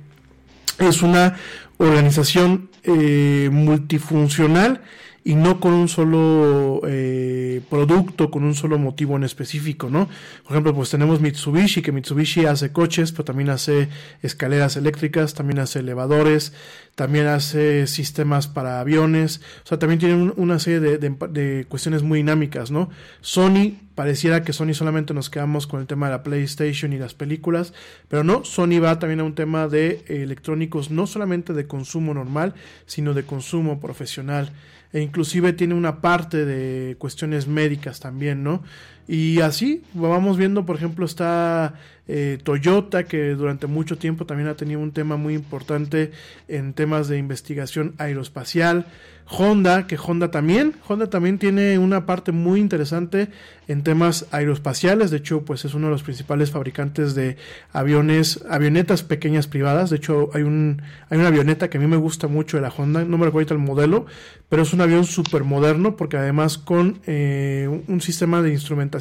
[0.78, 1.36] es una
[1.78, 4.82] organización eh, multifuncional
[5.26, 10.06] y no con un solo eh, producto, con un solo motivo en específico, ¿no?
[10.44, 13.88] Por ejemplo, pues tenemos Mitsubishi, que Mitsubishi hace coches, pero también hace
[14.22, 16.52] escaleras eléctricas, también hace elevadores,
[16.94, 22.20] también hace sistemas para aviones, o sea, también tiene una serie de, de, cuestiones muy
[22.20, 22.88] dinámicas, ¿no?
[23.20, 27.14] Sony, pareciera que Sony solamente nos quedamos con el tema de la PlayStation y las
[27.14, 27.74] películas,
[28.06, 32.54] pero no, Sony va también a un tema de electrónicos, no solamente de consumo normal,
[32.86, 34.52] sino de consumo profesional
[34.96, 38.62] e inclusive tiene una parte de cuestiones médicas también, ¿no?
[39.08, 41.74] Y así vamos viendo, por ejemplo, está
[42.08, 46.12] eh, Toyota, que durante mucho tiempo también ha tenido un tema muy importante
[46.48, 48.86] en temas de investigación aeroespacial.
[49.28, 53.28] Honda, que Honda también, Honda también tiene una parte muy interesante
[53.66, 57.36] en temas aeroespaciales, de hecho, pues es uno de los principales fabricantes de
[57.72, 60.80] aviones, avionetas pequeñas privadas, de hecho hay un
[61.10, 63.52] hay una avioneta que a mí me gusta mucho de la Honda, no me recuerdo
[63.52, 64.06] el modelo,
[64.48, 68.95] pero es un avión súper moderno porque además con eh, un sistema de instrumentación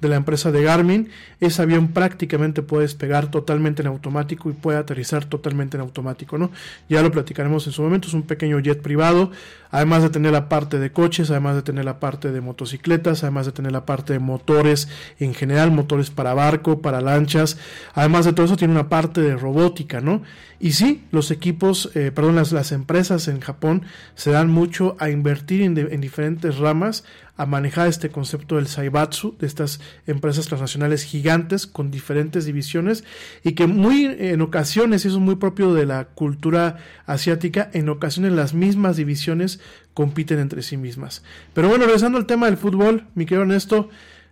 [0.00, 1.08] de la empresa de Garmin,
[1.40, 6.50] ese avión prácticamente puede despegar totalmente en automático y puede aterrizar totalmente en automático, ¿no?
[6.88, 9.30] Ya lo platicaremos en su momento, es un pequeño jet privado,
[9.70, 13.46] además de tener la parte de coches, además de tener la parte de motocicletas, además
[13.46, 14.88] de tener la parte de motores
[15.18, 17.58] en general, motores para barco, para lanchas,
[17.94, 20.22] además de todo eso tiene una parte de robótica, ¿no?
[20.58, 23.82] Y sí, los equipos, eh, perdón, las, empresas en Japón
[24.14, 27.04] se dan mucho a invertir en, en, diferentes ramas,
[27.36, 33.04] a manejar este concepto del Saibatsu, de estas empresas transnacionales gigantes con diferentes divisiones
[33.44, 37.90] y que muy en ocasiones, y eso es muy propio de la cultura asiática, en
[37.90, 39.55] ocasiones las mismas divisiones
[39.94, 41.22] compiten entre sí mismas.
[41.54, 43.88] Pero bueno, regresando al tema del fútbol, mi querido Ernesto,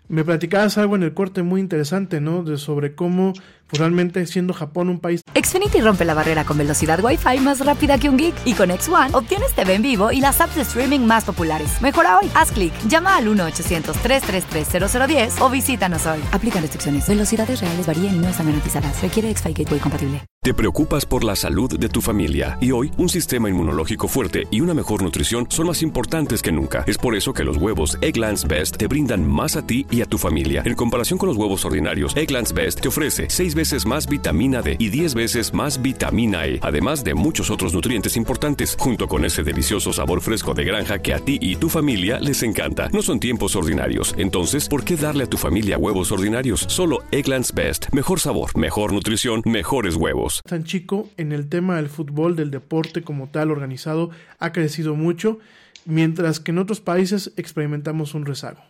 [0.08, 2.42] me platicabas algo en el corte muy interesante, ¿no?
[2.42, 3.32] De sobre cómo
[3.68, 5.22] pues, realmente siendo Japón un país.
[5.34, 9.14] Xfinity rompe la barrera con velocidad Wi-Fi más rápida que un geek y con X1
[9.14, 11.80] obtienes TV en vivo y las apps de streaming más populares.
[11.80, 12.30] Mejora hoy.
[12.34, 16.20] Haz clic, llama al 1-800-333-0010 o visítanos hoy.
[16.32, 17.08] Aplica restricciones.
[17.08, 19.00] Velocidades reales varían y no están garantizadas.
[19.02, 20.22] Requiere X-Fi Gateway compatible.
[20.44, 24.60] Te preocupas por la salud de tu familia y hoy un sistema inmunológico fuerte y
[24.60, 26.84] una mejor nutrición son más importantes que nunca.
[26.86, 30.04] Es por eso que los huevos Egglands Best te brindan más a ti y a
[30.04, 30.62] tu familia.
[30.66, 34.76] En comparación con los huevos ordinarios, Egglands Best te ofrece 6 veces más vitamina D
[34.78, 39.42] y 10 veces más vitamina E, además de muchos otros nutrientes importantes, junto con ese
[39.42, 42.88] delicioso sabor fresco de granja que a ti y tu familia les encanta.
[42.90, 46.66] No son tiempos ordinarios, entonces, ¿por qué darle a tu familia huevos ordinarios?
[46.68, 47.92] Solo Egglands Best.
[47.92, 50.40] Mejor sabor, mejor nutrición, mejores huevos.
[50.46, 55.38] Tan chico en el tema del fútbol, del deporte como tal organizado, ha crecido mucho,
[55.84, 58.60] mientras que en otros países experimentamos un rezago.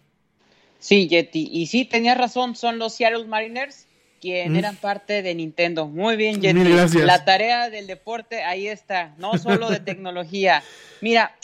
[0.79, 3.84] Sí, Yeti, y sí, tenías razón, son los Seattle Mariners
[4.25, 4.57] quien mm.
[4.57, 5.87] eran parte de Nintendo.
[5.87, 6.41] Muy bien.
[6.41, 7.05] Mil gracias.
[7.05, 10.63] La tarea del deporte ahí está, no solo de tecnología.
[11.03, 11.37] Mira,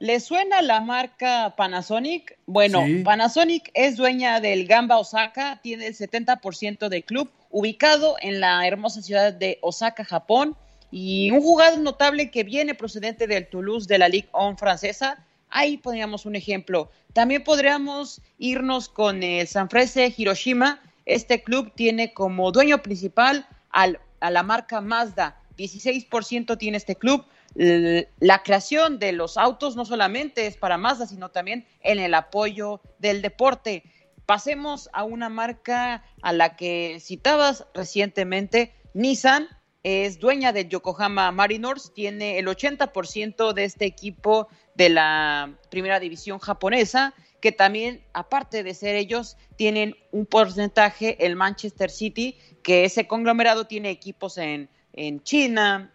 [0.00, 2.36] ¿le suena la marca Panasonic?
[2.46, 3.04] Bueno, sí.
[3.04, 9.00] Panasonic es dueña del Gamba Osaka, tiene el 70% del club, ubicado en la hermosa
[9.00, 10.56] ciudad de Osaka, Japón.
[10.90, 15.24] Y un jugador notable que viene procedente del Toulouse de la Ligue 1 francesa.
[15.50, 16.90] Ahí poníamos un ejemplo.
[17.12, 24.30] También podríamos irnos con el Sanfrecce Hiroshima, este club tiene como dueño principal al, a
[24.30, 25.40] la marca Mazda.
[25.56, 27.24] 16% tiene este club.
[27.54, 32.80] La creación de los autos no solamente es para Mazda, sino también en el apoyo
[32.98, 33.82] del deporte.
[34.26, 39.48] Pasemos a una marca a la que citabas recientemente, Nissan
[39.82, 46.38] es dueña de Yokohama Mariners, tiene el 80% de este equipo de la primera división
[46.38, 53.06] japonesa que también, aparte de ser ellos, tienen un porcentaje, el Manchester City, que ese
[53.06, 55.92] conglomerado tiene equipos en, en China,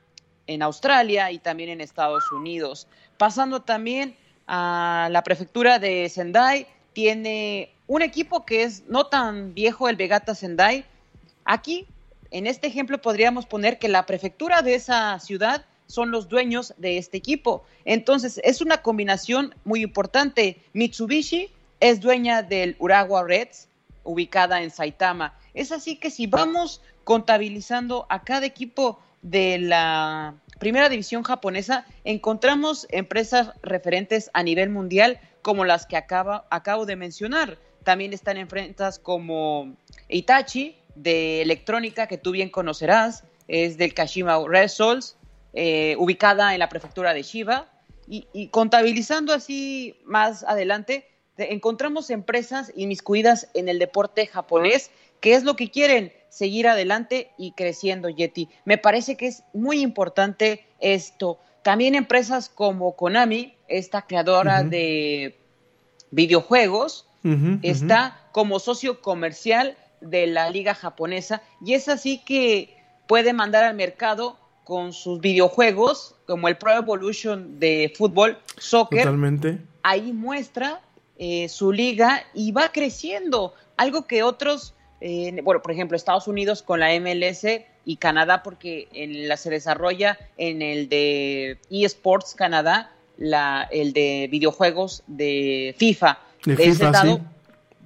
[0.48, 2.88] en Australia y también en Estados Unidos.
[3.18, 4.16] Pasando también
[4.48, 10.36] a la prefectura de Sendai, tiene un equipo que es no tan viejo, el Vegata
[10.36, 10.86] Sendai.
[11.46, 11.88] Aquí,
[12.32, 16.98] en este ejemplo, podríamos poner que la prefectura de esa ciudad son los dueños de
[16.98, 17.64] este equipo.
[17.86, 20.58] Entonces, es una combinación muy importante.
[20.74, 23.68] Mitsubishi es dueña del Urawa Reds,
[24.04, 25.38] ubicada en Saitama.
[25.54, 32.88] Es así que si vamos contabilizando a cada equipo de la primera división japonesa, encontramos
[32.90, 37.60] empresas referentes a nivel mundial como las que acabo de mencionar.
[37.84, 39.76] También están empresas como
[40.10, 45.18] Itachi, de electrónica, que tú bien conocerás, es del Kashima Red Souls,
[45.54, 47.68] eh, ubicada en la prefectura de Shiba.
[48.06, 54.92] Y, contabilizando así más adelante, encontramos empresas inmiscuidas en el deporte japonés,
[55.22, 58.50] que es lo que quieren, seguir adelante y creciendo, Yeti.
[58.66, 61.40] Me parece que es muy importante esto.
[61.62, 65.40] También empresas como Konami, esta creadora de
[66.12, 67.08] videojuegos,
[67.62, 72.76] está como socio comercial de la liga japonesa y es así que
[73.08, 79.04] puede mandar al mercado con sus videojuegos como el Pro Evolution de fútbol, soccer.
[79.04, 79.60] Totalmente.
[79.84, 80.82] Ahí muestra
[81.18, 86.62] eh, su liga y va creciendo, algo que otros, eh, bueno, por ejemplo, Estados Unidos
[86.62, 87.46] con la MLS
[87.86, 94.28] y Canadá, porque en la se desarrolla en el de eSports Canadá, la, el de
[94.32, 96.20] videojuegos de FIFA.
[96.46, 97.22] De, FIFA, lado,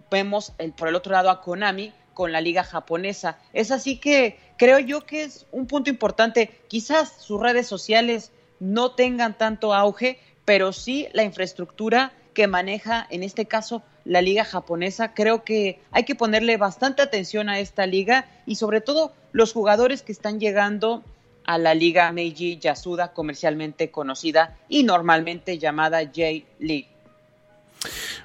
[0.09, 3.37] vemos el, por el otro lado a Konami con la liga japonesa.
[3.53, 6.49] Es así que creo yo que es un punto importante.
[6.67, 13.23] Quizás sus redes sociales no tengan tanto auge, pero sí la infraestructura que maneja, en
[13.23, 15.13] este caso, la liga japonesa.
[15.13, 20.01] Creo que hay que ponerle bastante atención a esta liga y sobre todo los jugadores
[20.01, 21.03] que están llegando
[21.45, 26.89] a la liga Meiji Yasuda, comercialmente conocida y normalmente llamada J-League.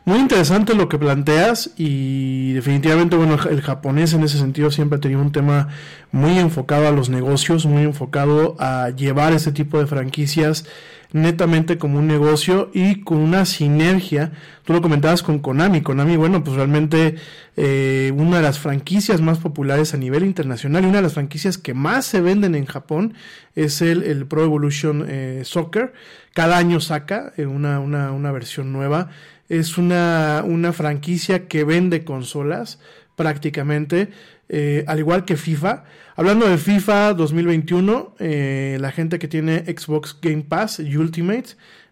[0.04, 5.00] Muy interesante lo que planteas y definitivamente, bueno, el japonés en ese sentido siempre ha
[5.00, 5.68] tenido un tema
[6.10, 10.64] muy enfocado a los negocios, muy enfocado a llevar ese tipo de franquicias
[11.12, 14.32] netamente como un negocio y con una sinergia.
[14.64, 15.82] Tú lo comentabas con Konami.
[15.82, 17.16] Konami, bueno, pues realmente
[17.56, 21.58] eh, una de las franquicias más populares a nivel internacional y una de las franquicias
[21.58, 23.14] que más se venden en Japón
[23.54, 25.92] es el, el Pro Evolution eh, Soccer.
[26.32, 29.10] Cada año saca eh, una, una, una versión nueva
[29.52, 32.78] es una, una franquicia que vende consolas
[33.16, 34.08] prácticamente,
[34.48, 35.84] eh, al igual que FIFA.
[36.16, 41.50] Hablando de FIFA 2021, eh, la gente que tiene Xbox Game Pass y Ultimate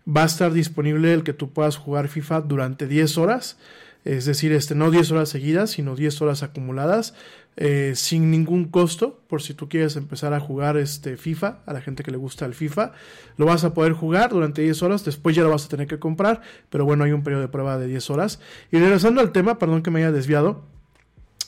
[0.09, 3.59] va a estar disponible el que tú puedas jugar FIFA durante 10 horas.
[4.07, 7.13] Es decir, este, no 10 horas seguidas, sino 10 horas acumuladas.
[7.57, 11.83] Eh, sin ningún costo, por si tú quieres empezar a jugar este FIFA, a la
[11.83, 12.93] gente que le gusta el FIFA,
[13.37, 15.99] lo vas a poder jugar durante 10 horas, después ya lo vas a tener que
[15.99, 16.41] comprar,
[16.71, 18.41] pero bueno, hay un periodo de prueba de 10 horas.
[18.71, 20.65] Y regresando al tema, perdón que me haya desviado,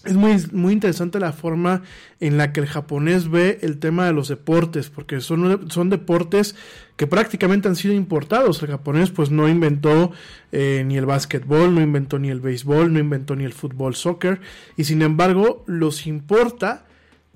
[0.04, 1.82] es muy, muy interesante la forma
[2.18, 6.56] en la que el japonés ve el tema de los deportes, porque son, son deportes
[6.96, 8.62] que prácticamente han sido importados.
[8.62, 10.12] El japonés pues no inventó
[10.50, 14.40] eh, ni el básquetbol, no inventó ni el béisbol, no inventó ni el fútbol, soccer,
[14.76, 16.86] y sin embargo los importa,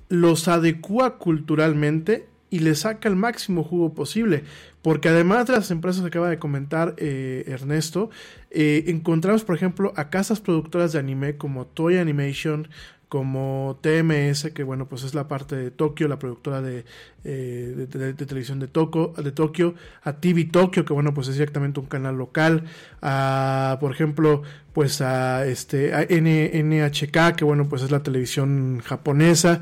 [0.09, 4.45] los adecua culturalmente y le saca el máximo jugo posible.
[4.81, 8.09] Porque además de las empresas que acaba de comentar eh, Ernesto,
[8.51, 12.69] eh, encontramos, por ejemplo, a casas productoras de anime como Toy Animation,
[13.11, 16.87] como TMS, que bueno, pues es la parte de Tokio, la productora de,
[17.25, 21.79] eh, de, televisión de, Toco, de Tokio, a TV Tokio, que bueno, pues es directamente
[21.79, 22.65] un canal local,
[23.03, 24.43] a, por ejemplo,
[24.73, 29.61] pues a, este, a NHK, que bueno, pues es la televisión japonesa,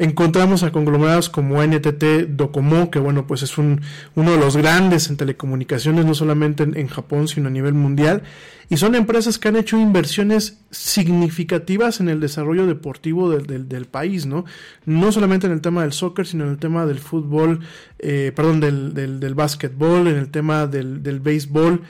[0.00, 3.82] encontramos a conglomerados como NTT Docomo, que bueno, pues es un,
[4.14, 8.22] uno de los grandes en telecomunicaciones, no solamente en, Japón, sino a nivel mundial.
[8.70, 14.24] Y son empresas que han hecho inversiones significativas en el desarrollo deportivo del, del, país,
[14.24, 14.46] ¿no?
[14.86, 17.60] No solamente en el tema del soccer, sino en el tema del fútbol,
[17.98, 21.82] eh, perdón, del, del, del básquetbol, en el tema del, del béisbol.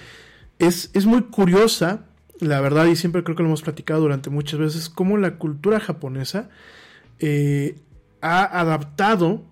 [0.58, 2.06] Es, es muy curiosa,
[2.40, 5.78] la verdad, y siempre creo que lo hemos platicado durante muchas veces, cómo la cultura
[5.78, 6.48] japonesa
[7.20, 7.76] eh,
[8.20, 9.44] ha adaptado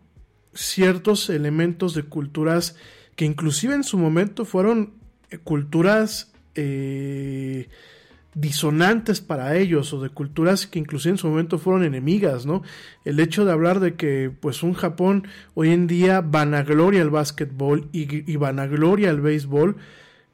[0.54, 2.76] ciertos elementos de culturas
[3.16, 4.94] que inclusive en su momento fueron
[5.30, 7.68] eh, culturas eh,
[8.34, 12.62] disonantes para ellos o de culturas que inclusive en su momento fueron enemigas, ¿no?
[13.04, 17.88] El hecho de hablar de que pues un Japón hoy en día vanagloria el básquetbol
[17.92, 19.76] y, y vanagloria el béisbol,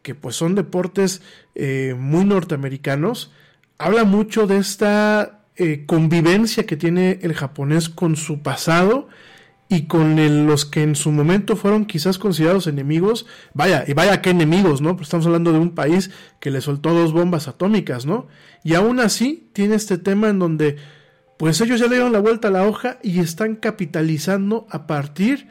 [0.02, 1.22] que pues son deportes
[1.54, 3.32] eh, muy norteamericanos,
[3.78, 9.08] habla mucho de esta eh, convivencia que tiene el japonés con su pasado
[9.68, 14.30] y con los que en su momento fueron quizás considerados enemigos, vaya, y vaya que
[14.30, 14.96] enemigos, ¿no?
[14.96, 18.26] Pues estamos hablando de un país que le soltó dos bombas atómicas, ¿no?
[18.62, 20.76] Y aún así tiene este tema en donde,
[21.38, 25.48] pues ellos ya le dieron la vuelta a la hoja y están capitalizando a partir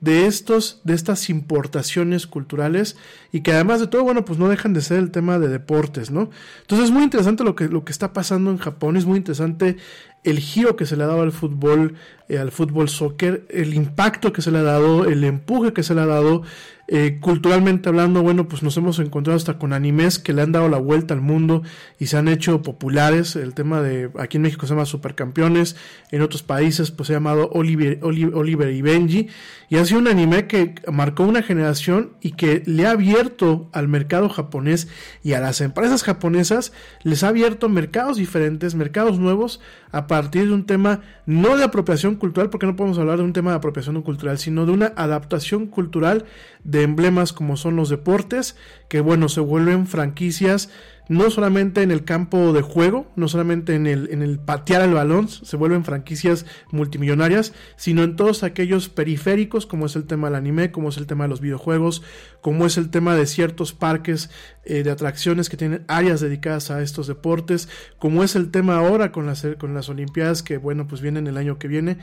[0.00, 2.96] de estos, de estas importaciones culturales
[3.32, 6.10] y que además de todo, bueno, pues no dejan de ser el tema de deportes,
[6.10, 6.30] ¿no?
[6.60, 9.76] Entonces es muy interesante lo que, lo que está pasando en Japón, es muy interesante
[10.24, 11.94] el giro que se le ha dado al fútbol,
[12.28, 15.94] eh, al fútbol soccer, el impacto que se le ha dado, el empuje que se
[15.94, 16.42] le ha dado,
[16.90, 20.70] eh, culturalmente hablando, bueno, pues nos hemos encontrado hasta con animes que le han dado
[20.70, 21.62] la vuelta al mundo
[21.98, 23.36] y se han hecho populares.
[23.36, 25.76] El tema de aquí en México se llama Supercampeones,
[26.10, 29.28] en otros países pues se ha llamado Oliver, Oli- Oliver y Benji.
[29.68, 33.86] Y ha sido un anime que marcó una generación y que le ha abierto al
[33.86, 34.88] mercado japonés
[35.22, 36.72] y a las empresas japonesas,
[37.02, 39.60] les ha abierto mercados diferentes, mercados nuevos,
[39.92, 43.32] a partir de un tema no de apropiación cultural, porque no podemos hablar de un
[43.34, 46.24] tema de apropiación cultural, sino de una adaptación cultural
[46.68, 48.54] de emblemas como son los deportes,
[48.88, 50.68] que bueno, se vuelven franquicias
[51.08, 54.92] no solamente en el campo de juego, no solamente en el, en el patear el
[54.92, 60.36] balón, se vuelven franquicias multimillonarias, sino en todos aquellos periféricos, como es el tema del
[60.36, 62.02] anime, como es el tema de los videojuegos,
[62.42, 64.28] como es el tema de ciertos parques
[64.66, 69.10] eh, de atracciones que tienen áreas dedicadas a estos deportes, como es el tema ahora
[69.10, 71.96] con las, con las Olimpiadas que, bueno, pues vienen el año que viene.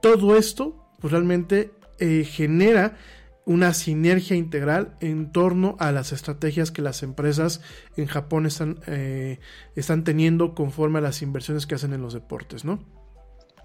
[0.00, 2.96] Todo esto, pues realmente eh, genera
[3.44, 7.60] una sinergia integral en torno a las estrategias que las empresas
[7.96, 9.40] en Japón están, eh,
[9.74, 12.84] están teniendo conforme a las inversiones que hacen en los deportes, ¿no?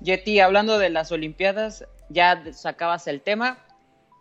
[0.02, 3.60] Yeti, hablando de las Olimpiadas, ya sacabas el tema.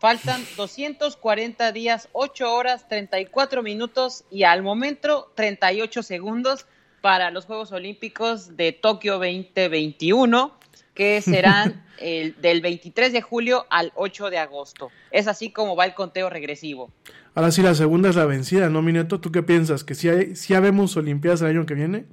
[0.01, 6.67] Faltan 240 días, 8 horas, 34 minutos y al momento 38 segundos
[7.01, 10.59] para los Juegos Olímpicos de Tokio 2021,
[10.97, 14.91] que serán el, del 23 de julio al 8 de agosto.
[15.13, 16.91] Es así como va el conteo regresivo.
[17.35, 19.21] Ahora sí, la segunda es la vencida, ¿no, Mineto?
[19.21, 19.85] ¿Tú qué piensas?
[19.85, 22.07] ¿Que si, hay, si habemos Olimpiadas el año que viene?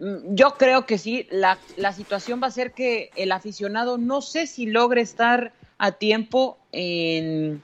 [0.00, 4.22] Mm, Yo creo que sí, la, la situación va a ser que el aficionado no
[4.22, 7.62] sé si logre estar a tiempo en,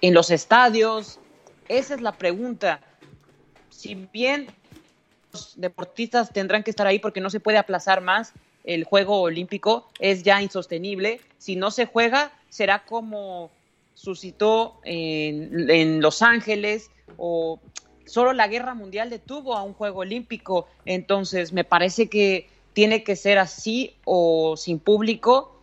[0.00, 1.18] en los estadios.
[1.68, 2.80] Esa es la pregunta.
[3.68, 4.46] Si bien
[5.32, 8.32] los deportistas tendrán que estar ahí porque no se puede aplazar más
[8.64, 11.20] el juego olímpico, es ya insostenible.
[11.38, 13.50] Si no se juega, será como
[13.94, 17.60] suscitó en, Los Ángeles o
[18.06, 20.68] solo la guerra mundial detuvo a un juego olímpico.
[20.84, 25.62] Entonces, me parece que tiene que ser así o sin público.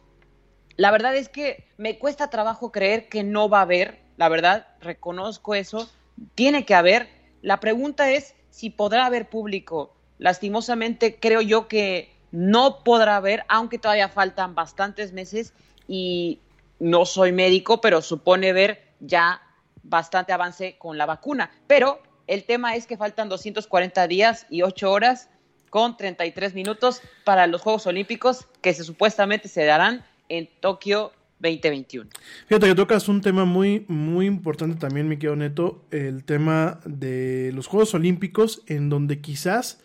[0.75, 4.67] La verdad es que me cuesta trabajo creer que no va a haber, la verdad,
[4.79, 5.89] reconozco eso,
[6.35, 7.09] tiene que haber.
[7.41, 9.93] La pregunta es si podrá haber público.
[10.17, 15.53] Lastimosamente creo yo que no podrá haber, aunque todavía faltan bastantes meses
[15.87, 16.39] y
[16.79, 19.41] no soy médico, pero supone ver ya
[19.83, 21.51] bastante avance con la vacuna.
[21.67, 25.29] Pero el tema es que faltan 240 días y 8 horas
[25.69, 32.09] con 33 minutos para los Juegos Olímpicos que se supuestamente se darán en Tokio 2021.
[32.47, 37.51] Fíjate que tocas un tema muy, muy importante también, mi querido Neto, el tema de
[37.53, 39.81] los Juegos Olímpicos, en donde quizás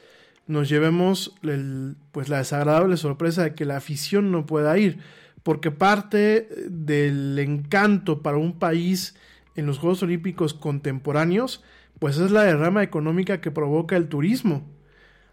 [0.46, 1.34] nos llevemos
[2.12, 4.98] pues la desagradable sorpresa de que la afición no pueda ir,
[5.42, 9.16] porque parte del encanto para un país
[9.56, 11.62] en los Juegos Olímpicos contemporáneos,
[11.98, 14.68] pues es la derrama económica que provoca el turismo.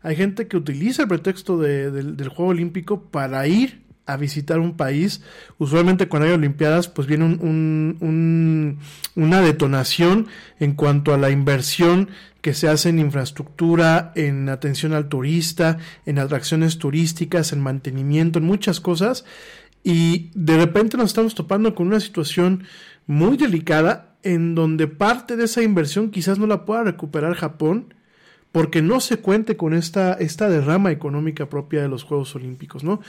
[0.01, 4.59] Hay gente que utiliza el pretexto de, de, del Juego Olímpico para ir a visitar
[4.59, 5.21] un país.
[5.57, 8.79] Usualmente cuando hay Olimpiadas, pues viene un, un, un,
[9.15, 10.27] una detonación
[10.59, 12.09] en cuanto a la inversión
[12.41, 18.45] que se hace en infraestructura, en atención al turista, en atracciones turísticas, en mantenimiento, en
[18.45, 19.25] muchas cosas.
[19.83, 22.63] Y de repente nos estamos topando con una situación
[23.07, 27.93] muy delicada en donde parte de esa inversión quizás no la pueda recuperar Japón
[28.51, 32.99] porque no se cuente con esta, esta derrama económica propia de los Juegos Olímpicos, ¿no?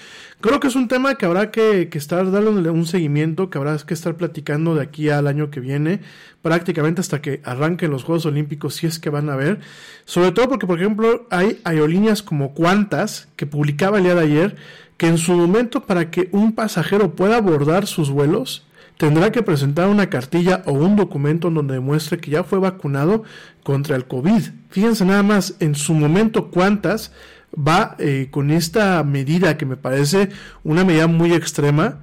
[0.40, 3.76] Creo que es un tema que habrá que, que estar dándole un seguimiento, que habrá
[3.78, 6.00] que estar platicando de aquí al año que viene,
[6.42, 9.60] prácticamente hasta que arranquen los Juegos Olímpicos, si es que van a haber,
[10.04, 14.56] sobre todo porque, por ejemplo, hay aerolíneas como Qantas, que publicaba el día de ayer,
[14.96, 18.64] que en su momento para que un pasajero pueda abordar sus vuelos,
[19.02, 23.24] tendrá que presentar una cartilla o un documento en donde demuestre que ya fue vacunado
[23.64, 24.42] contra el COVID.
[24.70, 27.12] Fíjense nada más, en su momento cuántas
[27.52, 30.28] va eh, con esta medida que me parece
[30.62, 31.98] una medida muy extrema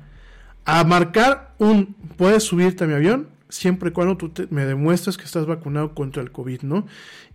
[0.66, 5.24] a marcar un puedes subirte a mi avión siempre y cuando tú me demuestres que
[5.24, 6.86] estás vacunado contra el COVID, ¿no?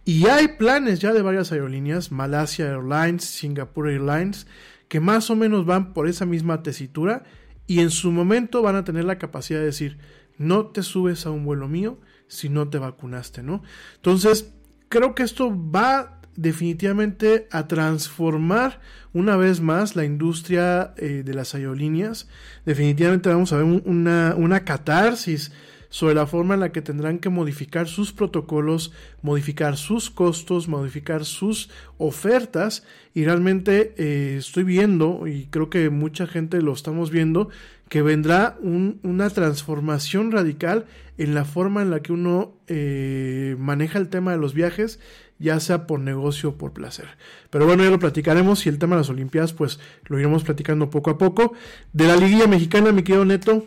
[0.04, 4.46] Y hay planes ya de varias aerolíneas, Malasia Airlines, Singapore Airlines,
[4.88, 7.24] que más o menos van por esa misma tesitura
[7.66, 9.98] y en su momento van a tener la capacidad de decir,
[10.36, 13.62] no te subes a un vuelo mío si no te vacunaste, ¿no?
[13.96, 14.52] Entonces,
[14.88, 18.80] creo que esto va definitivamente a transformar
[19.12, 22.28] una vez más la industria eh, de las aerolíneas.
[22.64, 25.52] Definitivamente vamos a ver una, una catarsis
[25.94, 28.90] sobre la forma en la que tendrán que modificar sus protocolos,
[29.22, 32.82] modificar sus costos, modificar sus ofertas
[33.14, 37.48] y realmente eh, estoy viendo y creo que mucha gente lo estamos viendo
[37.88, 40.86] que vendrá una transformación radical
[41.16, 44.98] en la forma en la que uno eh, maneja el tema de los viajes
[45.38, 47.06] ya sea por negocio o por placer.
[47.50, 50.90] Pero bueno, ya lo platicaremos y el tema de las Olimpiadas, pues lo iremos platicando
[50.90, 51.52] poco a poco.
[51.92, 53.64] De la liguilla mexicana, mi querido Neto.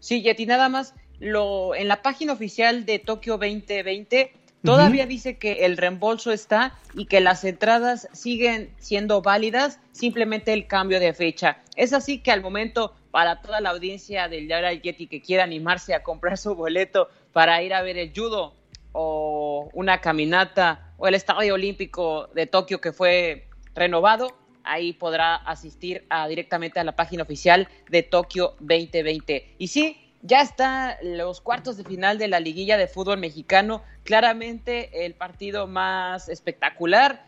[0.00, 4.32] Sí, Yeti, nada más lo, en la página oficial de Tokio 2020
[4.64, 10.66] todavía dice que el reembolso está y que las entradas siguen siendo válidas, simplemente el
[10.66, 11.58] cambio de fecha.
[11.76, 15.94] Es así que al momento, para toda la audiencia del Yara Yeti que quiera animarse
[15.94, 18.54] a comprar su boleto para ir a ver el judo
[18.92, 26.06] o una caminata o el Estadio Olímpico de Tokio que fue renovado, ahí podrá asistir
[26.08, 29.54] a, directamente a la página oficial de Tokio 2020.
[29.58, 35.06] Y sí, ya están los cuartos de final de la liguilla de fútbol mexicano, claramente
[35.06, 37.24] el partido más espectacular,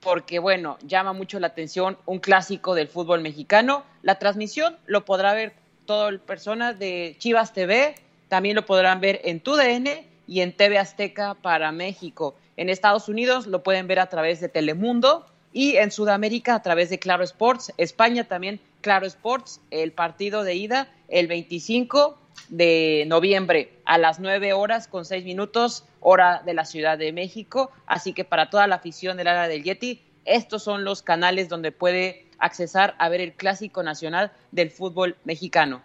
[0.00, 3.82] porque bueno, llama mucho la atención un clásico del fútbol mexicano.
[4.02, 5.52] La transmisión lo podrá ver
[5.86, 7.96] todo el personas de Chivas TV,
[8.28, 9.88] también lo podrán ver en TUDN
[10.28, 12.36] y en TV Azteca para México.
[12.56, 16.90] En Estados Unidos lo pueden ver a través de Telemundo y en Sudamérica a través
[16.90, 22.16] de Claro Sports, España también Claro Sports, el partido de ida el 25
[22.48, 27.70] de noviembre a las 9 horas con 6 minutos, hora de la Ciudad de México.
[27.86, 31.72] Así que para toda la afición del área del Yeti, estos son los canales donde
[31.72, 35.82] puede accesar a ver el clásico nacional del fútbol mexicano.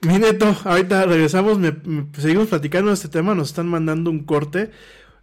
[0.00, 1.58] Mi neto, ahorita regresamos,
[2.18, 4.70] seguimos platicando de este tema, nos están mandando un corte.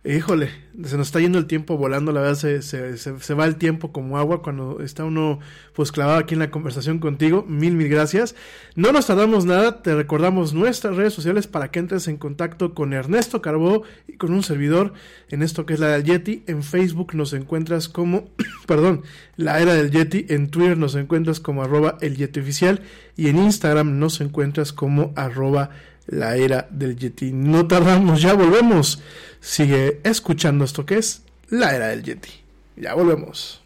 [0.06, 0.50] Híjole,
[0.86, 3.92] se nos está yendo el tiempo volando, la verdad se, se, se, va el tiempo
[3.92, 5.40] como agua cuando está uno
[5.74, 7.44] pues clavado aquí en la conversación contigo.
[7.46, 8.34] Mil, mil gracias.
[8.76, 12.94] No nos tardamos nada, te recordamos nuestras redes sociales para que entres en contacto con
[12.94, 14.94] Ernesto Carbó y con un servidor
[15.28, 16.44] en esto que es la del Yeti.
[16.48, 18.30] En Facebook nos encuentras como,
[18.68, 19.02] perdón,
[19.36, 20.28] la era del Yeti.
[20.30, 22.84] En Twitter nos encuentras como arroba el Yeti oficial
[23.18, 25.72] y en Instagram nos encuentras como arroba
[26.10, 27.32] la era del Yeti.
[27.32, 29.02] No tardamos, ya volvemos.
[29.40, 32.32] Sigue escuchando esto que es la era del Yeti.
[32.76, 33.62] Ya volvemos.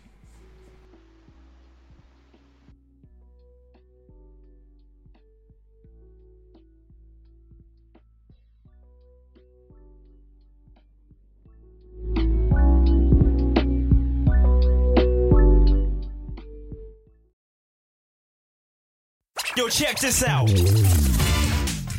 [19.56, 20.49] Yo, check this out.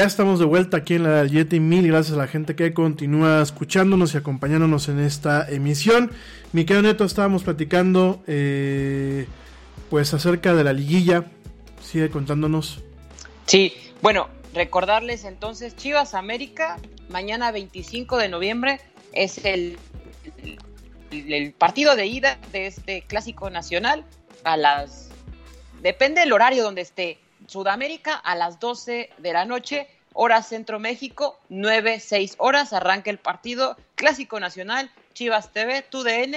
[0.00, 1.60] Ya estamos de vuelta aquí en la Yeti.
[1.60, 6.10] Mil gracias a la gente que continúa escuchándonos y acompañándonos en esta emisión.
[6.54, 9.26] Mi querido Neto, estábamos platicando eh,
[9.90, 11.26] pues acerca de la liguilla.
[11.82, 12.80] Sigue contándonos.
[13.44, 16.78] Sí, bueno, recordarles entonces Chivas América,
[17.10, 18.80] mañana 25 de noviembre
[19.12, 19.76] es el,
[21.10, 24.06] el, el partido de ida de este clásico nacional
[24.44, 25.10] a las...
[25.82, 27.18] Depende del horario donde esté
[27.50, 33.18] Sudamérica a las 12 de la noche, hora Centro México, 9, 6 horas, arranca el
[33.18, 36.36] partido Clásico Nacional, Chivas TV, TUDN,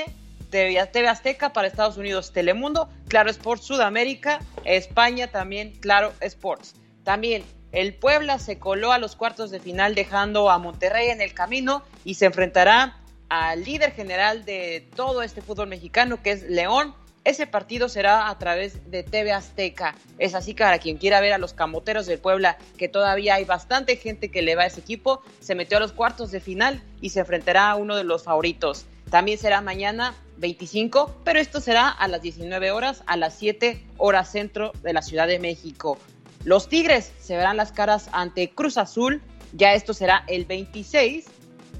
[0.50, 6.74] TV, TV Azteca para Estados Unidos, Telemundo, Claro Sports Sudamérica, España también, Claro Sports.
[7.04, 11.36] También el Puebla se coló a los cuartos de final dejando a Monterrey en el
[11.36, 12.98] camino y se enfrentará
[13.30, 16.96] al líder general de todo este fútbol mexicano que es León
[17.26, 19.96] ese partido será a través de TV Azteca.
[20.18, 23.46] Es así que para quien quiera ver a los camoteros del Puebla, que todavía hay
[23.46, 26.82] bastante gente que le va a ese equipo, se metió a los cuartos de final
[27.02, 28.86] y se enfrentará a uno de los favoritos.
[29.10, 34.32] También será mañana 25, pero esto será a las 19 horas, a las 7 horas
[34.32, 35.98] centro de la Ciudad de México.
[36.44, 39.22] Los Tigres se verán las caras ante Cruz Azul,
[39.54, 41.26] ya esto será el 26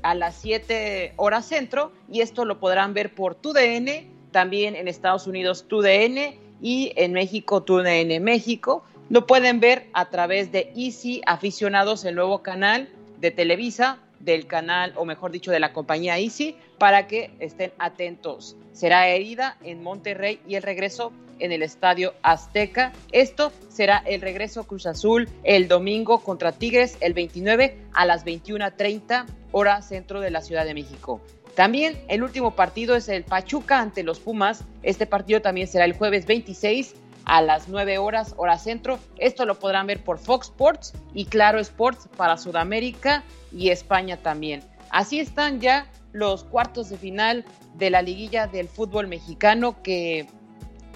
[0.04, 5.28] a las 7 horas centro y esto lo podrán ver por TUDN también en Estados
[5.28, 8.84] Unidos TUDN y en México TUDN México.
[9.10, 12.90] Lo pueden ver a través de Easy Aficionados, el nuevo canal
[13.22, 18.58] de Televisa, del canal, o mejor dicho, de la compañía Easy, para que estén atentos.
[18.74, 22.94] Será herida en Monterrey y el regreso en el Estadio Azteca.
[23.12, 29.26] Esto será el regreso Cruz Azul el domingo contra Tigres el 29 a las 21.30
[29.52, 31.22] hora centro de la Ciudad de México.
[31.56, 34.64] También el último partido es el Pachuca ante los Pumas.
[34.82, 39.00] Este partido también será el jueves 26 a las 9 horas hora centro.
[39.18, 44.64] Esto lo podrán ver por Fox Sports y Claro Sports para Sudamérica y España también.
[44.90, 50.28] Así están ya los cuartos de final de la liguilla del fútbol mexicano que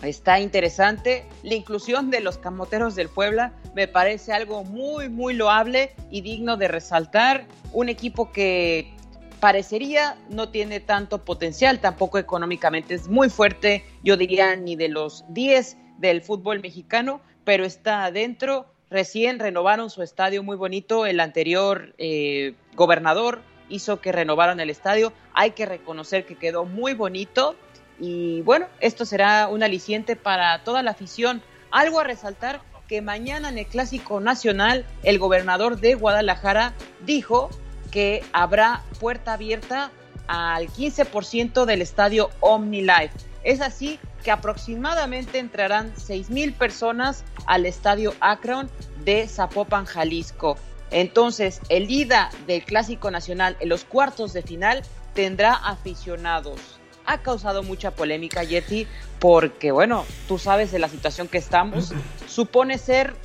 [0.01, 1.25] está interesante.
[1.43, 6.57] La inclusión de los camoteros del Puebla me parece algo muy, muy loable y digno
[6.57, 7.45] de resaltar.
[7.73, 8.96] Un equipo que
[9.39, 15.25] parecería no tiene tanto potencial, tampoco económicamente es muy fuerte, yo diría ni de los
[15.29, 18.65] 10 del fútbol mexicano, pero está adentro.
[18.89, 25.11] Recién renovaron su estadio muy bonito, el anterior eh, gobernador hizo que renovaran el estadio,
[25.33, 27.55] hay que reconocer que quedó muy bonito
[27.99, 31.41] y bueno, esto será un aliciente para toda la afición.
[31.71, 36.73] Algo a resaltar que mañana en el Clásico Nacional el gobernador de Guadalajara
[37.05, 37.49] dijo
[37.97, 39.89] que habrá puerta abierta
[40.27, 43.09] al 15% del estadio OmniLife.
[43.43, 48.69] Es así que aproximadamente entrarán 6 mil personas al estadio Akron
[49.03, 50.57] de Zapopan, Jalisco.
[50.91, 54.83] Entonces, el ida del Clásico Nacional en los cuartos de final
[55.15, 56.59] tendrá aficionados.
[57.07, 58.85] Ha causado mucha polémica, Yeti,
[59.17, 61.93] porque, bueno, tú sabes de la situación que estamos.
[62.27, 63.15] Supone ser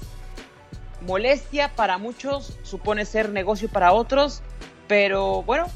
[1.02, 4.42] molestia para muchos, supone ser negocio para otros,
[4.88, 5.66] pero bueno,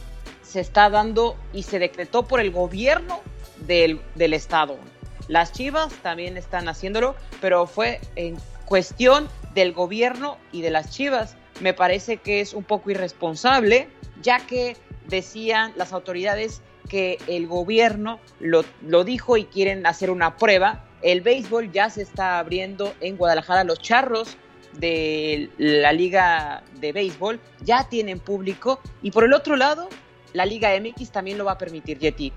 [0.43, 3.21] se está dando y se decretó por el gobierno
[3.67, 4.77] del, del Estado.
[5.29, 11.37] Las Chivas también están haciéndolo, pero fue en cuestión del gobierno y de las Chivas.
[11.61, 13.89] Me parece que es un poco irresponsable,
[14.23, 14.77] ya que
[15.09, 20.85] decían las autoridades que el gobierno lo, lo dijo y quieren hacer una prueba.
[21.03, 23.65] El béisbol ya se está abriendo en Guadalajara.
[23.65, 24.37] Los charros
[24.79, 29.89] de la liga de béisbol ya tienen público y por el otro lado
[30.33, 32.33] la liga MX también lo va a permitir Yeti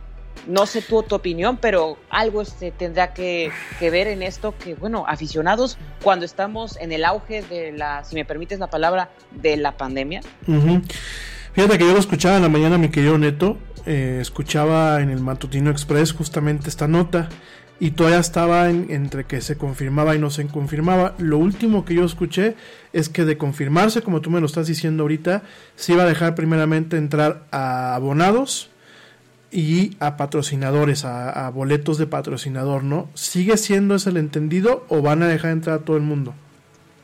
[0.47, 5.77] no sé tu, opinión pero algo se tendrá que, ver en esto que bueno aficionados
[6.01, 10.21] cuando estamos en el auge de la si me permites la palabra de la pandemia.
[11.53, 13.57] Fíjate que yo lo escuchaba en la mañana, mi querido Neto.
[13.85, 17.29] Eh, escuchaba en el Matutino Express justamente esta nota
[17.79, 21.15] y todavía estaba entre que se confirmaba y no se confirmaba.
[21.17, 22.55] Lo último que yo escuché
[22.91, 25.43] es que de confirmarse, como tú me lo estás diciendo ahorita,
[25.75, 28.69] se iba a dejar primeramente entrar a abonados
[29.51, 33.09] y a patrocinadores, a, boletos de patrocinador, ¿no?
[33.13, 36.33] ¿Sigue siendo ese el entendido o van a dejar entrar a todo el mundo?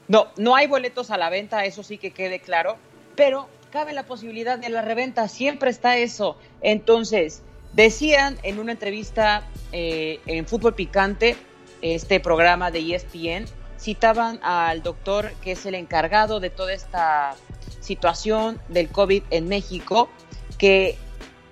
[0.07, 2.77] No, no hay boletos a la venta, eso sí que quede claro,
[3.15, 6.37] pero cabe la posibilidad de la reventa, siempre está eso.
[6.61, 7.41] Entonces,
[7.75, 11.35] decían en una entrevista eh, en Fútbol Picante,
[11.81, 13.45] este programa de ESPN,
[13.79, 17.35] citaban al doctor que es el encargado de toda esta
[17.81, 20.09] situación del COVID en México,
[20.57, 20.97] que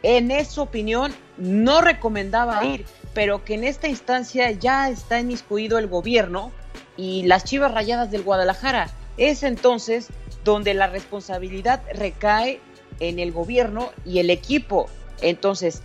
[0.01, 5.87] en su opinión no recomendaba ir, pero que en esta instancia ya está inmiscuido el
[5.87, 6.51] gobierno
[6.97, 8.89] y las Chivas Rayadas del Guadalajara.
[9.17, 10.07] Es entonces
[10.43, 12.59] donde la responsabilidad recae
[12.99, 14.87] en el gobierno y el equipo.
[15.21, 15.83] Entonces,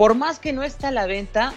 [0.00, 1.52] por más que no está a la venta,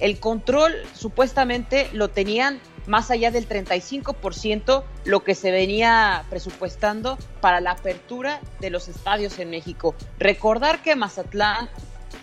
[0.00, 7.60] el control supuestamente lo tenían más allá del 35% lo que se venía presupuestando para
[7.60, 9.94] la apertura de los estadios en México.
[10.18, 11.68] Recordar que Mazatlán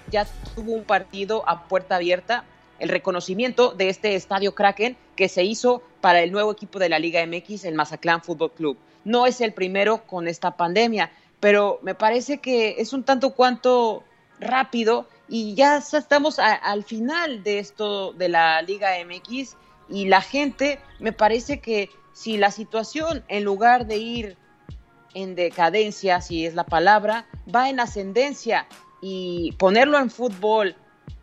[0.09, 0.25] ya
[0.55, 2.45] tuvo un partido a puerta abierta,
[2.79, 6.97] el reconocimiento de este estadio Kraken que se hizo para el nuevo equipo de la
[6.97, 8.77] Liga MX, el Mazatlán Fútbol Club.
[9.05, 14.03] No es el primero con esta pandemia, pero me parece que es un tanto cuanto
[14.39, 19.55] rápido y ya estamos al final de esto de la Liga MX
[19.87, 24.37] y la gente, me parece que si la situación, en lugar de ir
[25.13, 28.67] en decadencia, si es la palabra, va en ascendencia
[29.01, 30.75] y ponerlo en fútbol,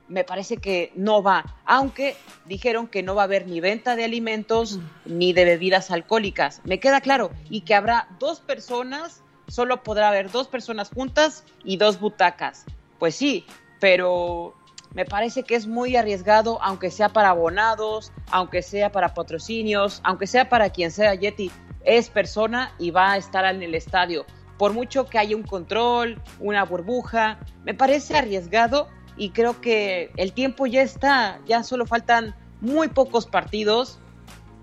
[0.08, 4.04] me parece que no va, aunque dijeron que no va a haber ni venta de
[4.04, 10.08] alimentos ni de bebidas alcohólicas, me queda claro, y que habrá dos personas, solo podrá
[10.08, 12.64] haber dos personas juntas y dos butacas.
[12.98, 13.44] Pues sí,
[13.81, 14.55] pero
[14.94, 20.27] me parece que es muy arriesgado, aunque sea para abonados, aunque sea para patrocinios, aunque
[20.27, 21.51] sea para quien sea Yeti,
[21.85, 24.24] es persona y va a estar en el estadio.
[24.59, 30.32] Por mucho que haya un control, una burbuja, me parece arriesgado y creo que el
[30.32, 33.98] tiempo ya está, ya solo faltan muy pocos partidos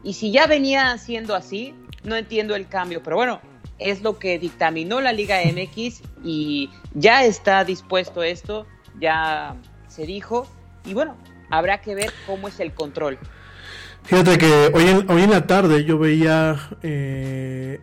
[0.03, 3.40] y si ya venía siendo así, no entiendo el cambio, pero bueno,
[3.80, 8.65] es lo que dictaminó la Liga MX y ya está dispuesto esto,
[8.99, 9.55] ya
[9.87, 10.47] se dijo,
[10.85, 11.15] y bueno,
[11.49, 13.17] habrá que ver cómo es el control.
[14.03, 17.79] Fíjate que hoy en, hoy en la tarde yo veía eh,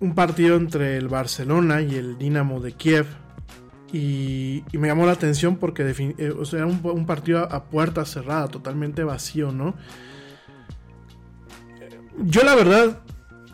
[0.00, 3.06] un partido entre el Barcelona y el Dinamo de Kiev.
[3.90, 5.82] Y, me llamó la atención porque
[6.18, 9.74] eh, o sea, era un, un, partido a puerta cerrada, totalmente vacío, ¿no?
[12.18, 13.00] Yo la verdad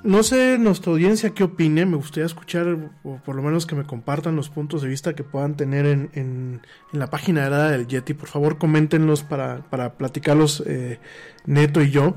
[0.04, 3.84] no sé nuestra audiencia qué opine, me gustaría escuchar, o por lo menos que me
[3.84, 6.60] compartan los puntos de vista que puedan tener en, en,
[6.92, 8.12] la página de del Yeti.
[8.12, 11.00] Por favor, coméntenlos para, para platicarlos eh,
[11.46, 12.16] Neto y yo.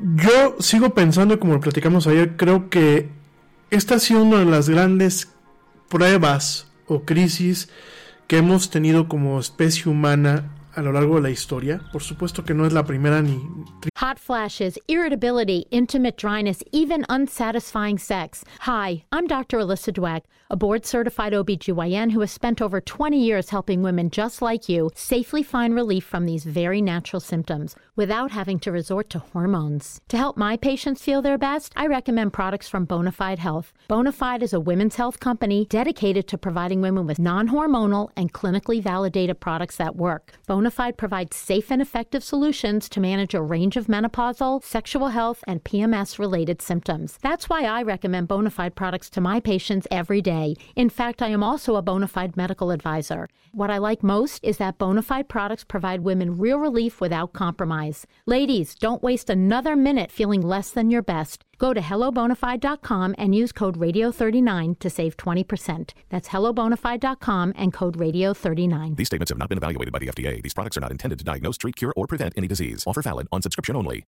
[0.00, 3.08] Yo sigo pensando, como lo platicamos ayer, creo que
[3.70, 5.32] esta ha sido una de las grandes
[5.88, 7.68] pruebas o crisis
[8.28, 11.80] que hemos tenido como especie humana a lo largo de la historia.
[11.92, 13.40] Por supuesto que no es la primera ni.
[13.96, 18.44] Hot flashes, irritability, intimate dryness, even unsatisfying sex.
[18.60, 19.58] Hi, I'm Dr.
[19.58, 24.42] Alyssa Dweck, a board certified OBGYN who has spent over 20 years helping women just
[24.42, 29.20] like you safely find relief from these very natural symptoms without having to resort to
[29.20, 30.00] hormones.
[30.08, 33.72] To help my patients feel their best, I recommend products from Bonafide Health.
[33.88, 38.82] Bonafide is a women's health company dedicated to providing women with non hormonal and clinically
[38.82, 40.32] validated products that work.
[40.48, 40.63] Bonafide
[40.96, 46.18] provides safe and effective solutions to manage a range of menopausal, sexual health, and PMS
[46.18, 47.18] related symptoms.
[47.22, 50.56] That's why I recommend Bonafide products to my patients every day.
[50.76, 53.28] In fact, I am also a Bonafide medical advisor.
[53.54, 58.04] What I like most is that Bonafide products provide women real relief without compromise.
[58.26, 61.44] Ladies, don't waste another minute feeling less than your best.
[61.58, 65.92] Go to hellobonafide.com and use code radio39 to save 20%.
[66.08, 68.96] That's hellobonafide.com and code radio39.
[68.96, 70.42] These statements have not been evaluated by the FDA.
[70.42, 72.82] These products are not intended to diagnose, treat, cure, or prevent any disease.
[72.88, 74.04] Offer valid on subscription only.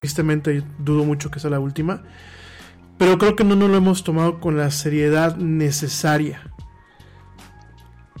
[0.00, 2.02] Tristemente dudo mucho que sea la última.
[2.98, 6.52] pero creo que no nos lo hemos tomado con la seriedad necesaria.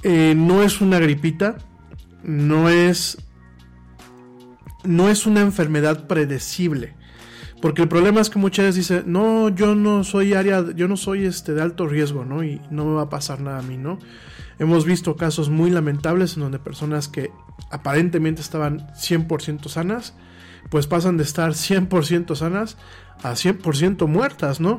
[0.02, 1.56] Eh, no es una gripita,
[2.22, 3.18] no es
[4.84, 6.94] no es una enfermedad predecible.
[7.60, 10.98] Porque el problema es que muchas veces dicen, no, yo no soy área, yo no
[10.98, 12.44] soy este de alto riesgo, ¿no?
[12.44, 13.98] Y no me va a pasar nada a mí, ¿no?
[14.58, 17.30] Hemos visto casos muy lamentables en donde personas que
[17.70, 20.14] aparentemente estaban 100% sanas,
[20.74, 22.76] pues pasan de estar 100% sanas
[23.22, 24.78] a 100% muertas, ¿no?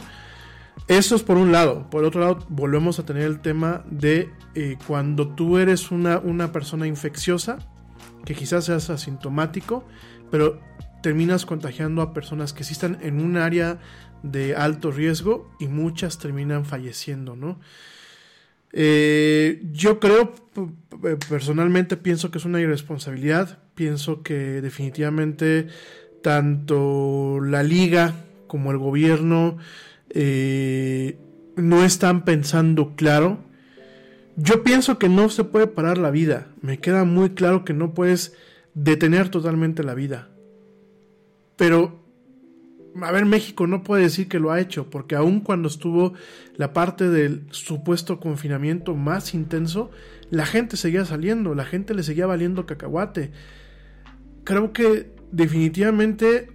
[0.90, 1.90] Eso es por un lado.
[1.90, 6.52] Por otro lado, volvemos a tener el tema de eh, cuando tú eres una, una
[6.52, 7.60] persona infecciosa,
[8.26, 9.86] que quizás seas asintomático,
[10.32, 10.60] pero
[11.02, 13.80] terminas contagiando a personas que sí están en un área
[14.22, 17.58] de alto riesgo y muchas terminan falleciendo, ¿no?
[18.78, 20.34] Eh, yo creo,
[21.30, 25.68] personalmente pienso que es una irresponsabilidad, pienso que definitivamente
[26.22, 28.14] tanto la liga
[28.48, 29.58] como el gobierno
[30.10, 31.18] eh,
[31.56, 33.46] no están pensando claro.
[34.36, 37.94] Yo pienso que no se puede parar la vida, me queda muy claro que no
[37.94, 38.34] puedes
[38.74, 40.28] detener totalmente la vida.
[41.56, 42.05] Pero,
[43.02, 46.14] a ver, México no puede decir que lo ha hecho, porque aun cuando estuvo
[46.56, 49.92] la parte del supuesto confinamiento más intenso,
[50.30, 53.32] la gente seguía saliendo, la gente le seguía valiendo cacahuate.
[54.44, 56.52] Creo que definitivamente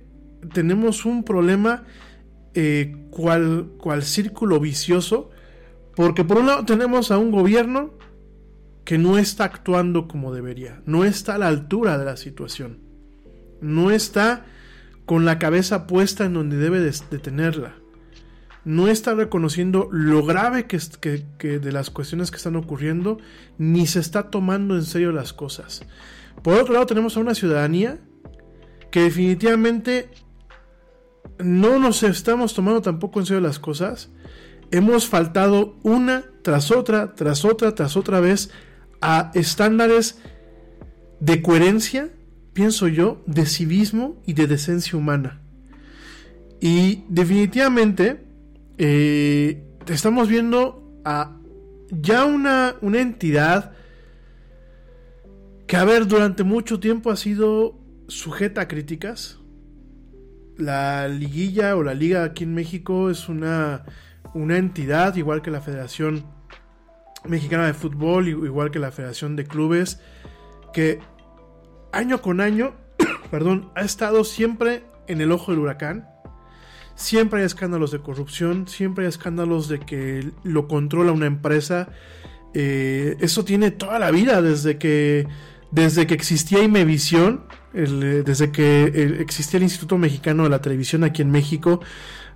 [0.53, 1.85] tenemos un problema
[2.55, 5.31] eh, cual, cual círculo vicioso,
[5.95, 7.93] porque por un lado tenemos a un gobierno
[8.85, 12.79] que no está actuando como debería, no está a la altura de la situación,
[13.61, 14.47] no está
[15.11, 17.75] con la cabeza puesta en donde debe de, tenerla.
[18.65, 20.79] No está reconociendo lo grave que,
[21.37, 23.19] que, de las cuestiones que están ocurriendo,
[23.59, 25.83] ni se está tomando en serio las cosas.
[26.45, 27.99] Por otro lado, tenemos a una ciudadanía
[28.93, 30.11] que definitivamente
[31.41, 34.11] no nos estamos tomando tampoco en serio las cosas.
[34.71, 38.53] Hemos faltado una tras otra, tras otra, tras otra vez
[39.01, 40.21] a estándares
[41.19, 42.11] de coherencia
[42.61, 45.41] pienso yo, de civismo y de decencia humana.
[46.61, 48.23] Y definitivamente
[48.77, 51.39] eh, estamos viendo a
[51.91, 53.73] ya una, una entidad
[55.67, 59.39] que, a ver, durante mucho tiempo ha sido sujeta a críticas.
[60.59, 63.87] La liguilla o la liga aquí en México es una,
[64.35, 66.27] una entidad, igual que la Federación
[67.25, 69.99] Mexicana de Fútbol, igual que la Federación de Clubes,
[70.75, 71.01] que
[71.93, 72.75] año con año,
[73.31, 76.09] perdón, ha estado siempre en el ojo del huracán.
[76.95, 81.89] Siempre hay escándalos de corrupción, siempre hay escándalos de que lo controla una empresa.
[82.53, 85.27] Eh, eso tiene toda la vida, desde que,
[85.71, 91.05] desde que existía Imevisión, eh, desde que eh, existía el Instituto Mexicano de la Televisión
[91.05, 91.81] aquí en México,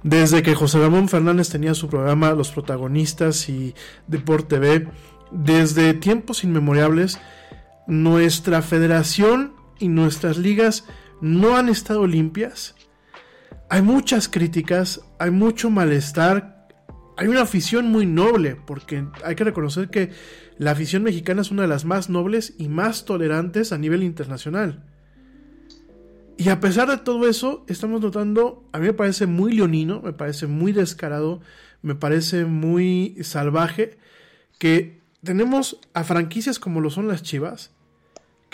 [0.02, 3.74] desde que José Ramón Fernández tenía su programa Los Protagonistas y
[4.06, 4.88] Deporte TV,
[5.30, 7.18] desde tiempos inmemorables
[7.86, 10.84] nuestra federación y nuestras ligas
[11.20, 12.74] no han estado limpias.
[13.70, 16.68] Hay muchas críticas, hay mucho malestar,
[17.16, 20.10] hay una afición muy noble, porque hay que reconocer que
[20.58, 24.84] la afición mexicana es una de las más nobles y más tolerantes a nivel internacional.
[26.36, 30.12] Y a pesar de todo eso, estamos notando, a mí me parece muy leonino, me
[30.12, 31.40] parece muy descarado,
[31.80, 33.98] me parece muy salvaje,
[34.58, 37.73] que tenemos a franquicias como lo son las Chivas,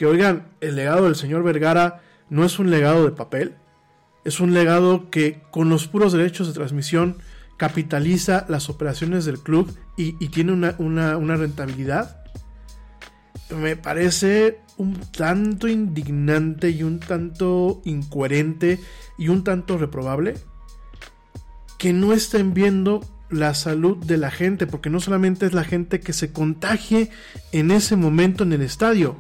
[0.01, 2.01] que oigan, el legado del señor Vergara
[2.31, 3.57] no es un legado de papel,
[4.25, 7.19] es un legado que con los puros derechos de transmisión
[7.59, 12.25] capitaliza las operaciones del club y, tiene una, una rentabilidad.
[13.55, 18.81] Me parece un tanto indignante y un tanto incoherente
[19.19, 20.39] y un tanto reprobable
[21.77, 26.01] que no estén viendo la salud de la gente, porque no solamente es la gente
[26.01, 27.11] que se contagie
[27.53, 29.17] en ese momento en el estadio,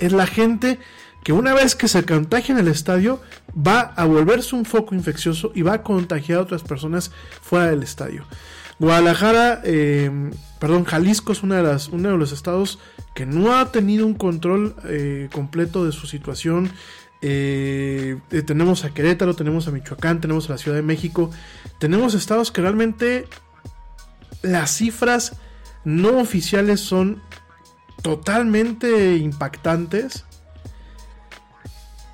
[0.00, 0.78] es la gente
[1.22, 3.20] que una vez que se contagia en el estadio
[3.56, 7.10] va a volverse un foco infeccioso y va a contagiar a otras personas
[7.42, 8.24] fuera del estadio.
[8.78, 12.78] Guadalajara, em, perdón, Jalisco es una de las, uno de los estados
[13.14, 16.70] que no ha tenido un control eh, completo de su situación.
[17.20, 21.30] Eh, eh, tenemos a Querétaro, tenemos a Michoacán, tenemos a la Ciudad de México.
[21.78, 23.26] Tenemos estados que realmente
[24.40, 25.36] las cifras
[25.84, 27.20] no oficiales son
[28.02, 30.24] totalmente impactantes.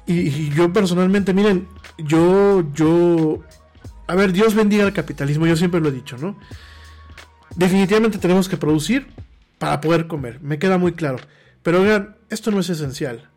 [0.07, 1.69] Y, yo personalmente, miren,
[1.99, 3.41] yo, yo,
[4.07, 6.39] a ver, Dios bendiga el capitalismo, yo siempre lo he dicho, ¿no?
[7.57, 9.09] Definitivamente tenemos que producir
[9.59, 11.19] para poder comer, me queda muy claro.
[11.63, 13.31] Pero vean, esto no es esencial.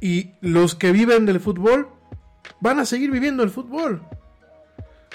[0.00, 1.88] Y los que viven del fútbol
[2.60, 4.02] van a seguir viviendo el fútbol.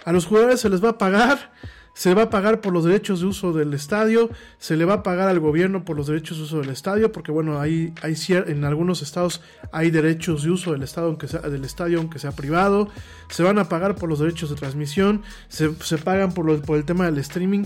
[0.03, 1.51] A los jugadores se les va a pagar,
[1.95, 5.03] se va a pagar por los derechos de uso del estadio, se le va a
[5.03, 8.65] pagar al gobierno por los derechos de uso del estadio, porque bueno, hay, hay en
[8.65, 9.41] algunos estados
[9.71, 12.89] hay derechos de uso del, estado, aunque sea, del estadio aunque sea privado,
[13.29, 16.77] se van a pagar por los derechos de transmisión, se, se pagan por, lo, por
[16.77, 17.63] el tema del streaming.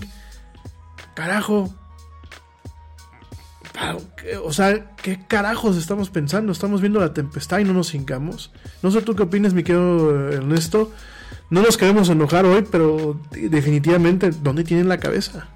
[1.14, 1.74] Carajo,
[4.44, 6.52] o sea, ¿qué carajos estamos pensando?
[6.52, 8.52] Estamos viendo la tempestad y no nos hincamos.
[8.80, 10.92] No sé tú qué opinas, mi querido Ernesto.
[11.50, 15.48] No nos queremos enojar hoy, pero definitivamente, ¿dónde tienen la cabeza?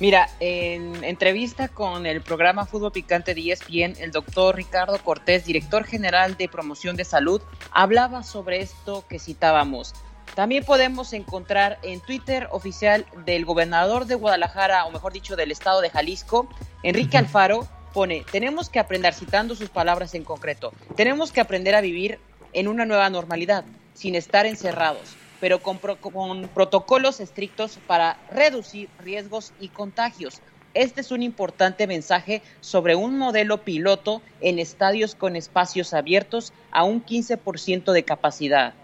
[0.00, 5.84] Mira, en entrevista con el programa Fútbol Picante de ESPN, el doctor Ricardo Cortés, director
[5.84, 7.40] general de promoción de salud,
[7.70, 9.94] hablaba sobre esto que citábamos.
[10.34, 15.80] También podemos encontrar en Twitter oficial del gobernador de Guadalajara, o mejor dicho, del estado
[15.80, 16.48] de Jalisco,
[16.82, 21.80] Enrique Alfaro, pone, tenemos que aprender, citando sus palabras en concreto, tenemos que aprender a
[21.80, 22.18] vivir
[22.52, 23.64] en una nueva normalidad,
[23.94, 30.40] sin estar encerrados pero con, con protocolos estrictos para reducir riesgos y contagios.
[30.74, 36.84] Este es un importante mensaje sobre un modelo piloto en estadios con espacios abiertos a
[36.84, 38.74] un 15% de capacidad.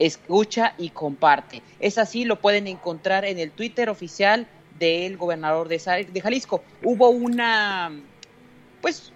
[0.00, 1.62] Escucha y comparte.
[1.78, 4.48] Es así, lo pueden encontrar en el Twitter oficial
[4.80, 6.64] del gobernador de, Jalisco.
[6.82, 7.92] Hubo una,
[8.80, 9.12] pues,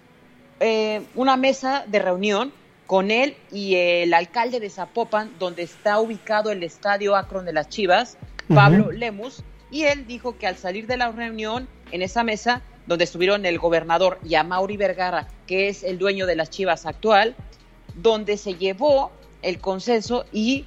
[0.61, 2.53] eh, una mesa de reunión
[2.87, 7.69] con él y el alcalde de Zapopan, donde está ubicado el estadio Akron de las
[7.69, 8.17] Chivas,
[8.53, 13.05] Pablo Lemus, y él dijo que al salir de la reunión en esa mesa, donde
[13.05, 17.35] estuvieron el gobernador y a Mauri Vergara, que es el dueño de las Chivas actual,
[17.95, 20.65] donde se llevó el consenso y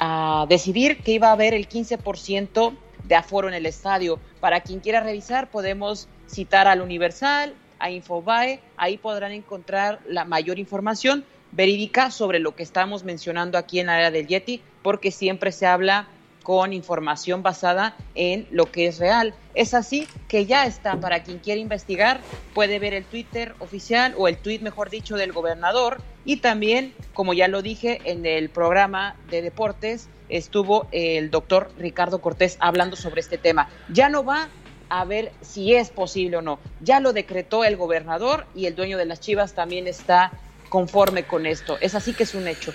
[0.00, 4.18] a decidir que iba a haber el 15% de aforo en el estadio.
[4.40, 10.58] Para quien quiera revisar, podemos citar al Universal, a Infobae, ahí podrán encontrar la mayor
[10.58, 15.52] información, verídica sobre lo que estamos mencionando aquí en la área del Yeti, porque siempre
[15.52, 16.08] se habla
[16.42, 19.34] con información basada en lo que es real.
[19.54, 22.20] Es así que ya está, para quien quiera investigar,
[22.54, 26.02] puede ver el Twitter oficial o el tweet, mejor dicho, del gobernador.
[26.24, 32.20] Y también, como ya lo dije, en el programa de deportes estuvo el doctor Ricardo
[32.20, 33.68] Cortés hablando sobre este tema.
[33.88, 34.48] Ya no va
[34.88, 36.58] a ver si es posible o no.
[36.80, 40.32] Ya lo decretó el gobernador y el dueño de las Chivas también está
[40.72, 41.76] conforme con esto.
[41.82, 42.72] Es así que es un hecho.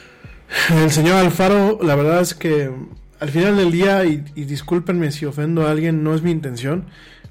[0.70, 2.72] El señor Alfaro, la verdad es que
[3.20, 6.86] al final del día, y, discúlpenme si ofendo a alguien, no es mi intención,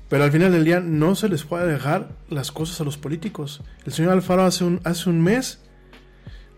[0.09, 3.63] pero al final del día no se les puede dejar las cosas a los políticos.
[3.85, 5.61] El señor Alfaro hace un, hace un mes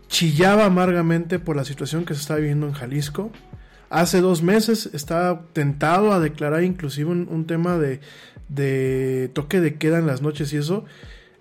[0.07, 3.29] chillaba amargamente por la situación que se está viviendo en Jalisco.
[3.91, 7.99] Hace dos meses estaba tentado a declarar inclusive un, tema de,
[8.47, 10.85] de toque de queda en las noches y eso.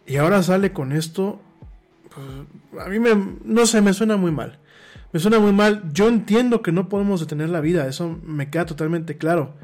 [0.07, 1.41] Y ahora sale con esto
[2.15, 2.27] pues,
[2.81, 3.11] a mí me,
[3.45, 4.59] no sé, me suena muy mal.
[5.13, 5.91] Me suena muy mal.
[5.93, 9.55] Yo entiendo que no podemos detener la vida, eso me queda totalmente claro.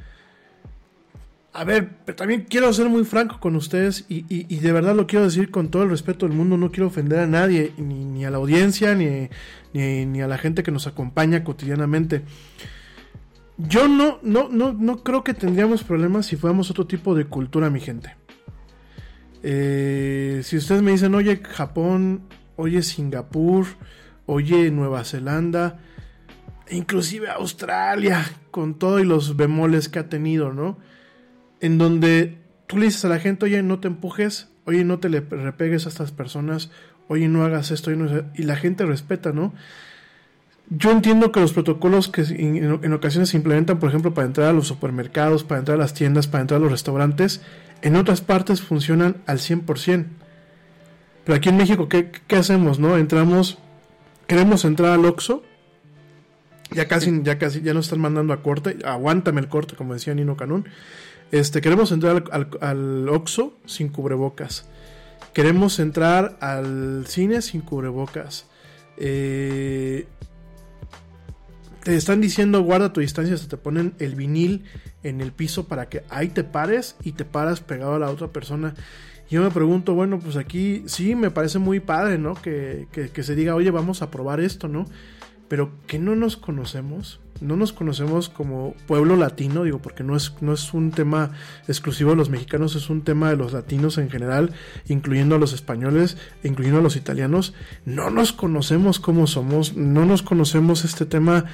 [1.52, 4.22] A ver, pero también quiero ser muy franco con ustedes y,
[4.58, 6.56] de verdad lo quiero decir con todo el respeto del mundo.
[6.56, 9.28] No quiero ofender a nadie, ni, a la audiencia, ni,
[9.72, 12.22] ni, a la gente que nos acompaña cotidianamente.
[13.56, 17.70] Yo no, no, no, no creo que tendríamos problemas si fuéramos otro tipo de cultura,
[17.70, 18.16] mi gente.
[19.44, 22.22] Eh, si ustedes me dicen, oye, Japón,
[22.56, 23.66] oye, Singapur,
[24.26, 25.80] oye, Nueva Zelanda,
[26.66, 30.78] e inclusive Australia, con todo y los bemoles que ha tenido, ¿no?
[31.60, 35.08] En donde tú le dices a la gente, oye, no te empujes, oye, no te
[35.08, 36.70] le repegues a estas personas,
[37.08, 39.52] oye, no hagas esto, y la gente respeta, ¿no?
[40.70, 44.52] Yo entiendo que los protocolos que en, ocasiones se implementan, por ejemplo, para entrar a
[44.52, 47.42] los supermercados, para entrar a las tiendas, para entrar a los restaurantes,
[47.82, 50.06] en otras partes funcionan al 100%.
[51.24, 52.78] Pero aquí en México, ¿qué, hacemos?
[52.78, 53.58] no Entramos,
[54.26, 55.42] queremos entrar al Oxxo,
[56.70, 60.14] ya casi, ya casi, ya nos están mandando a corte, aguántame el corte, como decía
[60.14, 60.68] Nino Canún.
[61.32, 64.66] Este, queremos entrar al, al, Oxxo sin cubrebocas.
[65.32, 68.46] Queremos entrar al cine sin cubrebocas.
[68.96, 70.06] Eh,
[71.82, 74.64] te están diciendo guarda tu distancia, se te ponen el vinil
[75.02, 78.28] en el piso para que ahí te pares y te paras pegado a la otra
[78.28, 78.74] persona.
[79.30, 82.34] Yo me pregunto, bueno, pues aquí sí me parece muy padre, ¿no?
[82.34, 84.84] Que, que, se diga, oye, vamos a probar esto, ¿no?
[85.48, 90.34] Pero que no nos conocemos, no nos conocemos como pueblo latino, digo, porque no es,
[90.40, 91.32] no es un tema
[91.68, 94.52] exclusivo de los mexicanos, es un tema de los latinos en general,
[94.88, 97.54] incluyendo a los españoles, incluyendo a los italianos.
[97.84, 101.46] No nos conocemos como somos, no nos conocemos este tema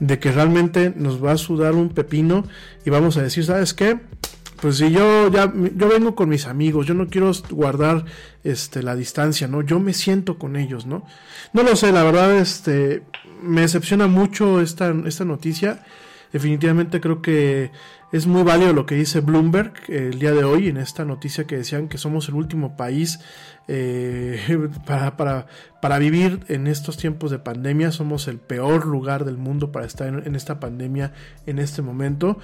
[0.00, 2.44] de que realmente nos va a sudar un pepino
[2.84, 3.98] y vamos a decir, ¿sabes qué?
[4.60, 8.04] Pues si yo ya yo vengo con mis amigos, yo no quiero guardar
[8.44, 9.62] este la distancia, ¿no?
[9.62, 11.04] Yo me siento con ellos, ¿no?
[11.52, 13.02] No lo sé, la verdad este
[13.42, 15.84] me decepciona mucho esta esta noticia.
[16.32, 17.70] definitivamente creo que
[18.10, 21.46] es muy válido lo que dice Bloomberg eh, el día de hoy en esta noticia
[21.46, 23.20] que decían que somos el último país
[23.68, 25.46] eh, para, para,
[25.82, 27.92] para, vivir en estos tiempos de pandemia.
[27.92, 31.12] Somos el peor lugar del mundo para estar en, esta pandemia
[31.46, 32.38] en este momento.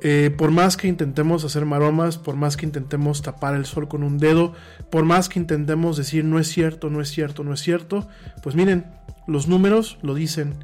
[0.00, 4.04] Eh, por más que intentemos hacer maromas, por más que intentemos tapar el sol con
[4.04, 4.52] un dedo,
[4.90, 8.08] por más que intentemos decir no es cierto, no es cierto, no es cierto,
[8.42, 8.86] pues miren,
[9.26, 10.54] los números lo dicen,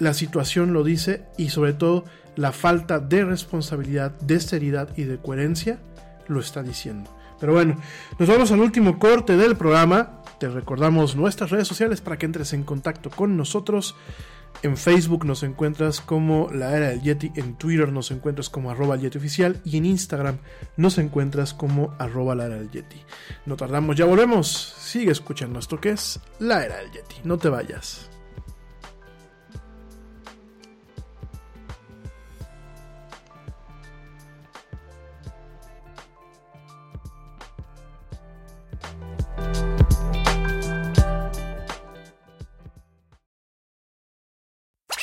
[0.00, 5.18] la situación lo dice y sobre todo la falta de responsabilidad, de seriedad y de
[5.18, 5.78] coherencia
[6.26, 7.10] lo está diciendo.
[7.38, 7.76] Pero bueno,
[8.18, 10.22] nos vamos al último corte del programa.
[10.38, 13.94] Te recordamos nuestras redes sociales para que entres en contacto con nosotros.
[14.62, 18.96] En Facebook nos encuentras como la era del Yeti, en Twitter nos encuentras como arroba
[18.96, 20.38] Yeti oficial y en Instagram
[20.76, 23.02] nos encuentras como arroba la era del Yeti.
[23.44, 24.74] No tardamos, ya volvemos.
[24.78, 27.16] Sigue escuchando esto que es la era del Yeti.
[27.24, 28.08] No te vayas.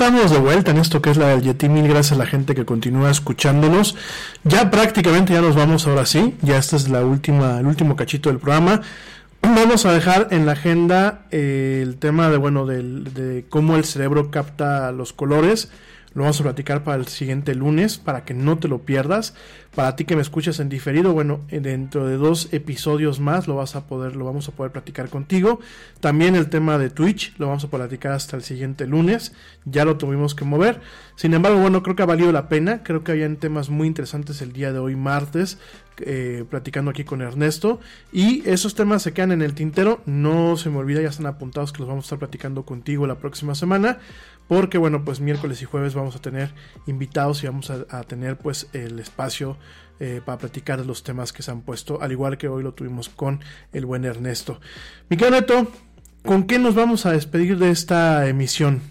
[0.00, 1.68] Estamos de vuelta en esto que es la del Yeti.
[1.68, 3.96] Mil gracias a la gente que continúa escuchándonos.
[4.44, 6.36] Ya prácticamente ya nos vamos ahora sí.
[6.40, 8.80] Ya esta es la última, el último cachito del programa.
[9.42, 14.30] vamos a dejar en la agenda eh, el tema de, bueno, de cómo el cerebro
[14.30, 15.70] capta los colores.
[16.14, 19.34] Lo vamos a platicar para el siguiente lunes, para que no te lo pierdas.
[19.74, 23.76] Para ti que me escuchas en diferido, bueno, dentro de dos episodios más lo vas
[23.76, 25.60] a poder, lo vamos a poder platicar contigo.
[26.00, 29.32] También el tema de Twitch lo vamos a platicar hasta el siguiente lunes.
[29.64, 30.80] Ya lo tuvimos que mover.
[31.14, 32.82] Sin embargo, bueno, creo que ha valido la pena.
[32.82, 35.58] Creo que habían temas muy interesantes el día de hoy, martes,
[35.98, 37.78] eh, platicando aquí con Ernesto.
[38.12, 40.00] Y esos temas se quedan en el tintero.
[40.04, 43.18] No se me olvida, ya están apuntados que los vamos a estar platicando contigo la
[43.18, 43.98] próxima semana
[44.50, 46.52] porque bueno, pues miércoles y jueves vamos a tener
[46.88, 49.56] invitados y vamos a, tener pues el espacio
[50.00, 53.08] eh, para platicar los temas que se han puesto, al igual que hoy lo tuvimos
[53.08, 53.40] con
[53.72, 54.60] el buen Ernesto.
[55.08, 55.70] Miguel Neto,
[56.24, 58.82] ¿con qué nos vamos a despedir de esta emisión?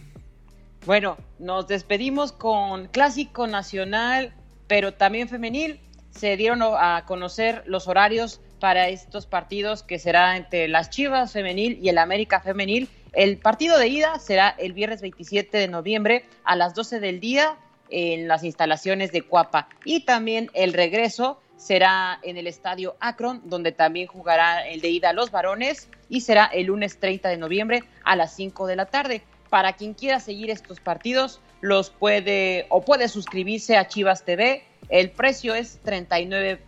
[0.85, 4.33] Bueno, nos despedimos con clásico nacional,
[4.67, 5.81] pero también femenil.
[6.11, 11.79] Se dieron a conocer los horarios para estos partidos que será entre las Chivas femenil
[11.81, 16.55] y el América femenil el partido de ida será el viernes 27 de noviembre a
[16.55, 17.57] las 12 del día
[17.89, 23.71] en las instalaciones de Cuapa y también el regreso será en el estadio Akron, donde
[23.71, 28.15] también jugará el de ida los varones y será el lunes 30 de noviembre a
[28.15, 29.21] las 5 de la tarde.
[29.49, 34.63] Para quien quiera seguir estos partidos, los puede o puede suscribirse a Chivas TV.
[34.87, 36.59] El precio es 39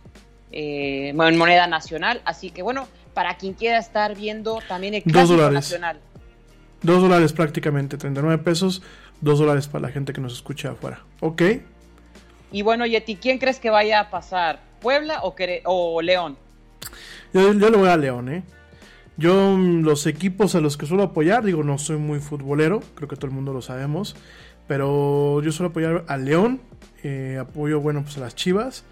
[0.52, 5.50] eh, en moneda nacional, así que bueno, para quien quiera estar viendo también el clásico
[5.50, 6.00] nacional.
[6.82, 8.82] 2 dólares prácticamente, 39 pesos,
[9.22, 11.04] 2 dólares para la gente que nos escucha afuera.
[11.20, 11.42] ¿Ok?
[12.50, 14.60] Y bueno, Yeti, ¿quién crees que vaya a pasar?
[14.80, 15.34] ¿Puebla o,
[15.64, 16.36] o León?
[17.32, 18.42] Yo, yo le voy a León, ¿eh?
[19.16, 23.08] Yo mm, los equipos a los que suelo apoyar, digo, no soy muy futbolero, creo
[23.08, 24.16] que todo el mundo lo sabemos,
[24.66, 26.60] pero yo suelo apoyar a León,
[27.02, 28.84] eh, apoyo, bueno, pues a las Chivas,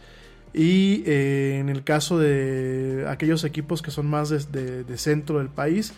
[0.53, 5.49] y eh, en el caso de aquellos equipos que son más de, de centro del
[5.49, 5.95] país,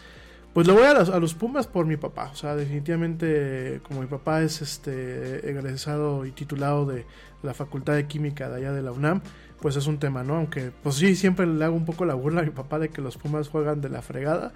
[0.53, 2.31] pues le voy a los, Pumas por mi papá.
[2.33, 7.07] O sea, definitivamente, como mi papá es este egresado y titulado de
[7.43, 9.23] la Facultad de Química de allá de la UNAM,
[9.61, 10.37] pues es un tema, ¿no?
[10.37, 13.01] Aunque, pues sí, siempre le hago un poco la burla a mi papá de que
[13.01, 14.53] los Pumas juegan de la fregada.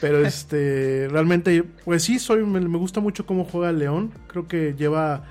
[0.00, 4.12] Pero este, realmente, pues sí, soy, me, gusta mucho cómo juega el León.
[4.28, 5.24] Creo que lleva,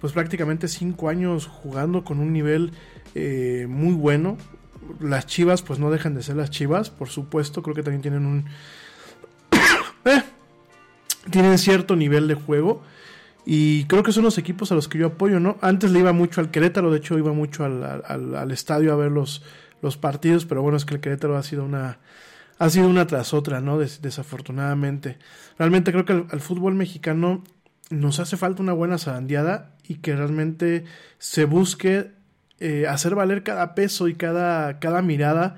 [0.00, 2.70] pues prácticamente cinco años jugando con un nivel
[3.16, 4.36] eh, muy bueno.
[5.00, 7.62] Las Chivas, pues no dejan de ser las Chivas, por supuesto.
[7.62, 8.44] Creo que también tienen un
[10.06, 10.22] eh,
[11.30, 12.82] tienen cierto nivel de juego.
[13.48, 15.56] Y creo que son los equipos a los que yo apoyo, ¿no?
[15.60, 19.44] Antes le iba mucho al Querétaro, de hecho iba mucho al, estadio a ver los,
[19.82, 22.00] los, partidos, pero bueno, es que el Querétaro ha sido una,
[22.58, 23.78] ha sido una tras otra, ¿no?
[23.78, 25.18] desafortunadamente.
[25.60, 27.44] Realmente creo que al, fútbol mexicano
[27.88, 30.84] nos hace falta una buena zarandeada y que realmente
[31.18, 32.10] se busque
[32.58, 35.56] eh, hacer valer cada peso y cada, cada mirada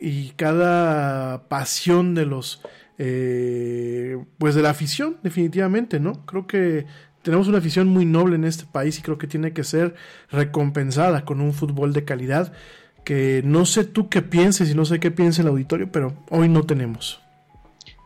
[0.00, 2.62] y cada pasión de los
[2.98, 6.26] eh, pues de la afición, definitivamente, ¿no?
[6.26, 6.86] Creo que
[7.22, 9.94] tenemos una afición muy noble en este país y creo que tiene que ser
[10.30, 12.52] recompensada con un fútbol de calidad
[13.04, 16.48] que no sé tú qué pienses y no sé qué piense el auditorio, pero hoy
[16.48, 17.20] no tenemos.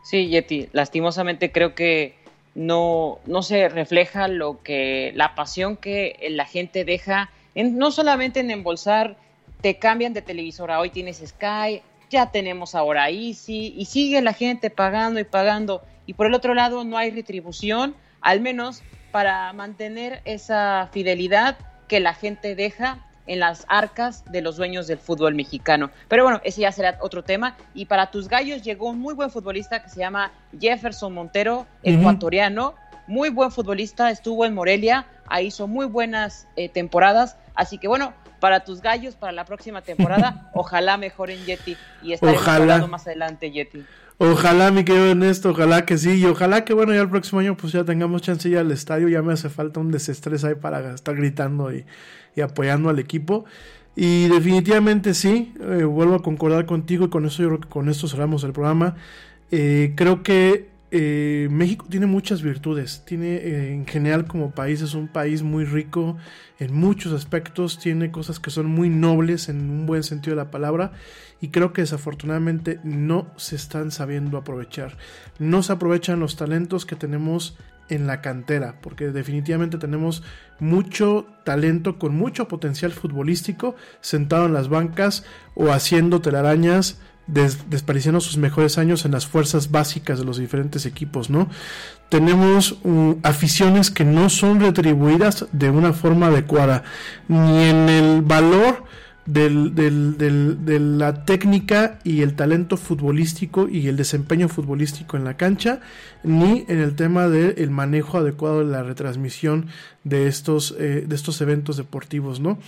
[0.03, 2.15] Sí, Yeti, lastimosamente creo que
[2.55, 8.39] no, no se refleja lo que la pasión que la gente deja, en, no solamente
[8.39, 9.17] en embolsar,
[9.61, 11.81] te cambian de televisora, hoy tienes Sky,
[12.13, 16.53] ya tenemos ahora Easy y sigue la gente pagando y pagando y por el otro
[16.53, 21.57] lado no hay retribución, al menos para mantener esa fidelidad
[21.87, 25.89] que la gente deja en las arcas de los dueños del fútbol mexicano.
[26.07, 27.55] Pero bueno, ese ya será otro tema.
[27.73, 32.75] Y para tus gallos llegó un muy buen futbolista que se llama Jefferson Montero, ecuatoriano.
[33.07, 37.37] Muy buen futbolista, estuvo en Morelia, ahí hizo muy buenas eh, temporadas.
[37.55, 38.13] Así que bueno,
[38.43, 40.51] para tus gallos para la próxima temporada.
[40.53, 43.85] Ojalá mejoren Yeti y estaremos hablando más adelante Yeti.
[44.17, 47.55] Ojalá, mi querido Ernesto, ojalá que sí, y ojalá que bueno, ya el próximo año
[47.55, 50.93] pues ya tengamos chance ya al estadio, ya me hace falta un desestrés ahí para
[50.93, 51.85] estar gritando y,
[52.41, 53.45] apoyando al equipo.
[53.95, 57.87] Y definitivamente sí, eh, vuelvo a concordar contigo y con eso yo creo que con
[57.87, 58.97] esto cerramos el programa.
[59.51, 64.93] Eh, creo que eh, México tiene muchas virtudes, tiene eh, en general como país es
[64.93, 66.17] un país muy rico
[66.59, 70.51] en muchos aspectos, tiene cosas que son muy nobles en un buen sentido de la
[70.51, 70.91] palabra
[71.41, 74.99] y creo que desafortunadamente no se están sabiendo aprovechar,
[75.39, 77.57] no se aprovechan los talentos que tenemos
[77.89, 80.21] en la cantera, porque definitivamente tenemos
[80.59, 85.25] mucho talento con mucho potencial futbolístico sentado en las bancas
[85.55, 91.29] o haciendo telarañas despareciendo sus mejores años en las fuerzas básicas de los diferentes equipos,
[91.29, 91.49] ¿no?
[92.09, 96.83] Tenemos uh, aficiones que no son retribuidas de una forma adecuada,
[97.27, 98.83] ni en el valor
[99.25, 105.79] de la técnica y el talento futbolístico y el desempeño futbolístico en la cancha,
[106.23, 109.67] ni en el tema del manejo adecuado de la retransmisión
[110.03, 112.59] de estos, eh, de estos eventos deportivos, ¿no?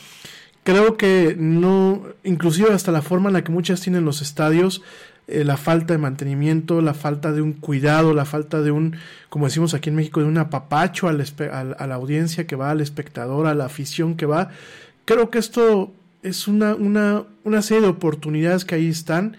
[0.65, 4.81] Creo que no, inclusive hasta la forma en la que muchas tienen los estadios,
[5.27, 8.97] eh, la falta de mantenimiento, la falta de un cuidado, la falta de un,
[9.29, 12.81] como decimos aquí en México, de un apapacho al, a la audiencia que va, al
[12.81, 14.49] espectador, a la afición que va.
[15.05, 15.93] Creo que esto
[16.23, 19.37] es una, una, una serie de oportunidades que ahí están,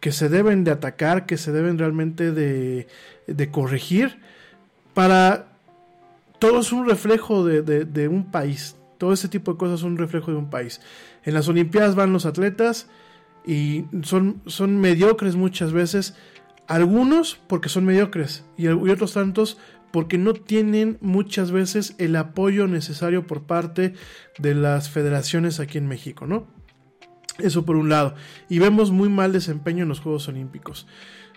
[0.00, 2.88] que se deben de atacar, que se deben realmente de,
[3.28, 4.18] de corregir,
[4.92, 5.46] para...
[6.40, 9.98] Todo es un reflejo de, de, un país, todo ese tipo de cosas son un
[9.98, 10.80] reflejo de un país.
[11.24, 12.88] En las Olimpiadas van los atletas
[13.44, 16.16] y son, son mediocres muchas veces,
[16.68, 19.58] algunos porque son mediocres y, otros tantos
[19.92, 23.92] porque no tienen muchas veces el apoyo necesario por parte
[24.38, 26.46] de las federaciones aquí en México, ¿no?
[27.36, 28.14] Eso por un lado.
[28.48, 30.86] Y vemos muy mal desempeño en los Juegos Olímpicos.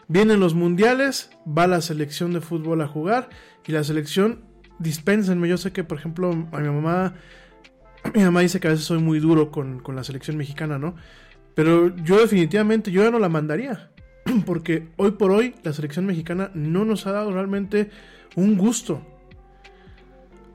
[0.08, 3.28] Vienen los mundiales, va la selección de fútbol a jugar
[3.66, 4.46] y la selección,
[4.80, 7.16] dispénsenme, yo sé que por ejemplo a mi mamá,
[8.14, 10.96] mi mamá dice que a veces soy muy duro con, con la selección mexicana, ¿no?
[11.58, 13.90] Pero yo definitivamente, yo ya no la mandaría.
[14.46, 17.90] Porque hoy por hoy la selección mexicana no nos ha dado realmente
[18.36, 19.02] un gusto.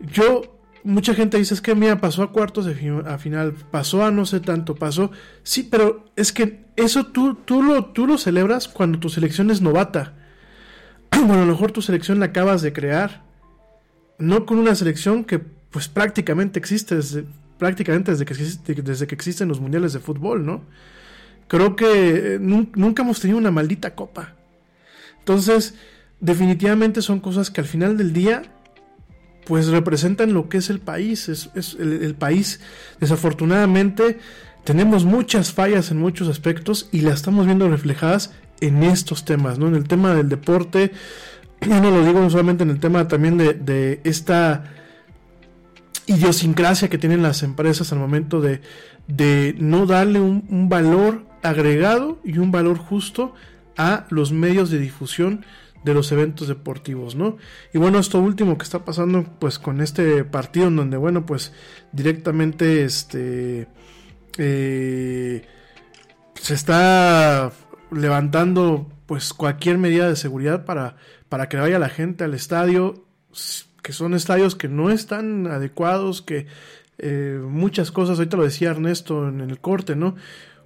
[0.00, 4.26] Yo, mucha gente dice, es que mira, pasó a cuartos a final, pasó a no
[4.26, 5.10] sé tanto, pasó.
[5.42, 9.60] Sí, pero es que eso tú, tú, lo, tú lo celebras cuando tu selección es
[9.60, 10.14] novata.
[11.18, 13.24] Bueno, a lo mejor tu selección la acabas de crear.
[14.18, 17.24] No con una selección que pues prácticamente existe desde,
[17.62, 20.62] prácticamente desde que, desde que existen los mundiales de fútbol, ¿no?
[21.46, 21.86] Creo que
[22.34, 24.34] eh, nunca hemos tenido una maldita copa.
[25.20, 25.76] Entonces,
[26.18, 28.42] definitivamente son cosas que al final del día
[29.44, 31.28] pues representan lo que es el país.
[31.28, 32.58] Es, el, país,
[32.98, 34.18] desafortunadamente,
[34.64, 39.68] tenemos muchas fallas en muchos aspectos y las estamos viendo reflejadas en estos temas, ¿no?
[39.68, 40.90] En el tema del deporte,
[41.60, 44.81] yo no lo digo solamente en el tema también de, esta
[46.14, 48.60] idiosincrasia que tienen las empresas al momento de,
[49.06, 53.34] de no darle un, valor agregado y un valor justo
[53.76, 55.44] a los medios de difusión
[55.84, 57.38] de los eventos deportivos, ¿no?
[57.74, 61.52] Y bueno, esto último que está pasando pues con este partido en donde, bueno, pues
[61.90, 63.66] directamente este
[64.38, 65.44] eh,
[66.34, 67.50] se está
[67.90, 70.96] levantando pues cualquier medida de seguridad para,
[71.28, 73.04] para que vaya la gente al estadio,
[73.82, 76.46] que son estadios que no están adecuados, que
[76.98, 80.14] eh, muchas cosas, ahorita lo decía Ernesto en el corte, ¿no?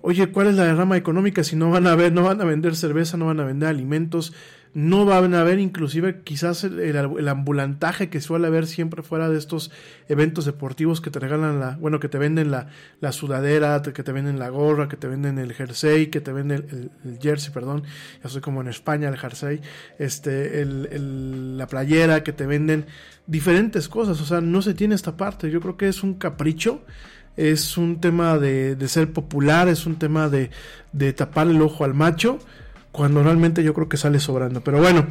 [0.03, 2.77] Oye, ¿cuál es la derrama económica si no van a ver, no van a vender
[2.77, 4.35] cerveza, no van a vender alimentos?
[4.75, 9.71] No van a haber inclusive quizás el, ambulantaje que suele haber siempre fuera de estos
[10.09, 12.69] eventos deportivos que te regalan la, bueno, que te venden la,
[13.01, 16.91] la sudadera, que te venden la gorra, que te venden el jersey, que te venden
[17.05, 17.85] el, jersey, perdón,
[18.23, 19.61] ya soy como en España el jersey,
[19.99, 22.87] este, la playera, que te venden
[23.27, 26.85] diferentes cosas, o sea, no se tiene esta parte, yo creo que es un capricho,
[27.37, 30.51] es un tema de, de ser popular, es un tema de,
[30.93, 32.39] de tapar el ojo al macho,
[32.97, 34.63] cuando realmente yo creo que sale sobrando.
[34.63, 35.07] Pero bueno.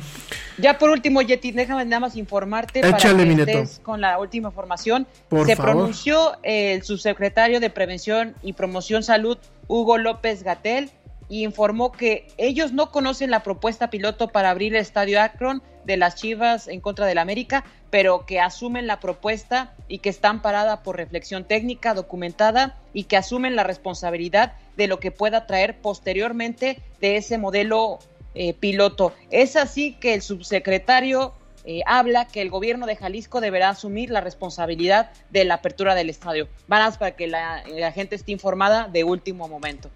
[0.58, 5.08] Ya por último, Yeti, déjame nada más informarte para que estés con la última información.
[5.46, 9.38] Se pronunció el subsecretario de Prevención y Promoción Salud,
[9.68, 10.90] Hugo López Gatel,
[11.30, 15.98] y informó que ellos no conocen la propuesta piloto para abrir el estadio Akron de
[15.98, 20.84] las Chivas en contra del América, pero que asumen la propuesta y que están parada
[20.84, 26.80] por reflexión técnica documentada y que asumen la responsabilidad de lo que pueda traer posteriormente
[27.00, 28.00] de ese modelo
[28.34, 29.14] eh, piloto.
[29.32, 31.34] Es así que el subsecretario
[31.64, 36.10] eh, habla que el gobierno de Jalisco deberá asumir la responsabilidad de la apertura del
[36.10, 36.48] estadio.
[36.68, 39.90] Van para que la gente esté informada de último momento.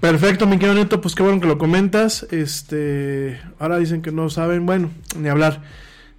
[0.00, 2.24] Perfecto, mi querido Neto, pues qué bueno que lo comentas.
[2.30, 5.62] Este, ahora dicen que no saben, bueno, ni hablar.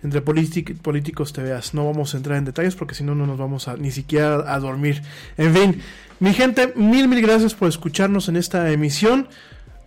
[0.03, 1.73] Entre políticos te veas.
[1.73, 4.53] No vamos a entrar en detalles porque si no, no nos vamos a ni siquiera
[4.53, 5.01] a dormir.
[5.37, 5.81] En fin,
[6.19, 9.27] mi gente, mil, mil gracias por escucharnos en esta emisión.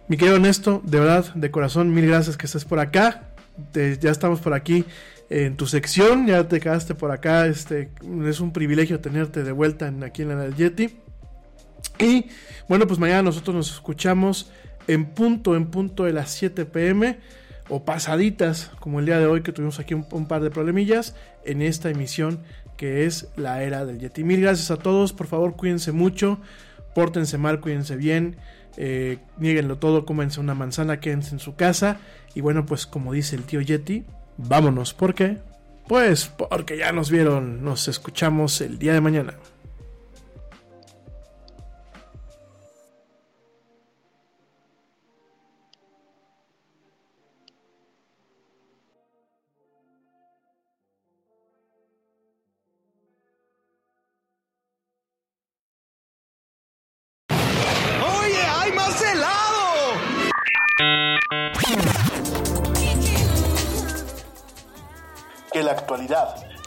[0.09, 3.35] Mi querido Ernesto, de verdad, de corazón, mil gracias que estés por acá.
[3.75, 4.85] ya estamos por aquí
[5.31, 7.47] en tu sección, ya te quedaste por acá.
[7.47, 7.91] Este,
[8.27, 10.97] es un privilegio tenerte de vuelta en, aquí en la Yeti.
[11.99, 12.27] Y
[12.69, 14.51] bueno, pues mañana nosotros nos escuchamos
[14.87, 17.19] en punto, en punto de las 7 pm
[17.69, 21.15] o pasaditas, como el día de hoy que tuvimos aquí un, par de problemillas
[21.45, 22.41] en esta emisión
[22.77, 24.25] que es la era del Yeti.
[24.25, 26.41] Mil gracias a todos, por favor cuídense mucho,
[26.95, 28.37] pórtense mal, cuídense bien,
[28.77, 31.99] eh, nieguenlo todo, cómense una manzana, quédense en su casa
[32.35, 34.05] y bueno, pues como dice el tío Yeti,
[34.37, 35.39] vámonos, ¿por qué?
[35.87, 39.35] Pues porque ya nos vieron, nos escuchamos el día de mañana.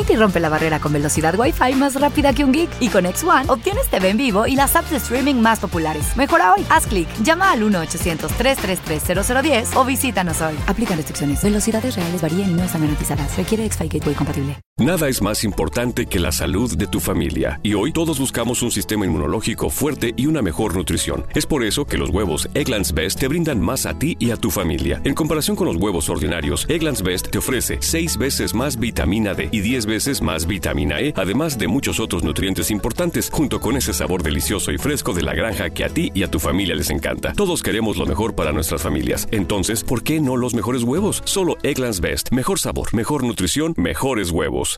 [0.00, 2.70] Xfinity rompe la barrera con velocidad Wi-Fi más rápida que un geek.
[2.80, 6.16] Y con X1 obtienes TV en vivo y las apps de streaming más populares.
[6.16, 6.64] Mejora hoy.
[6.70, 10.54] Haz clic, llama al 1-800-333-0010 o visítanos hoy.
[10.66, 11.42] Aplica restricciones.
[11.42, 13.36] Velocidades reales varían y no están garantizadas.
[13.36, 14.56] Requiere X-Fi Gateway compatible.
[14.78, 17.60] Nada es más importante que la salud de tu familia.
[17.62, 21.26] Y hoy todos buscamos un sistema inmunológico fuerte y una mejor nutrición.
[21.34, 24.36] Es por eso que los huevos Egglands Best te brindan más a ti y a
[24.36, 25.02] tu familia.
[25.04, 29.50] En comparación con los huevos ordinarios, Egglands Best te ofrece 6 veces más vitamina D
[29.52, 33.92] y 10 veces más vitamina E, además de muchos otros nutrientes importantes, junto con ese
[33.92, 36.88] sabor delicioso y fresco de la granja que a ti y a tu familia les
[36.88, 37.34] encanta.
[37.34, 39.28] Todos queremos lo mejor para nuestras familias.
[39.30, 41.20] Entonces, ¿por qué no los mejores huevos?
[41.26, 42.30] Solo Egglands Best.
[42.30, 44.68] Mejor sabor, mejor nutrición, mejores huevos.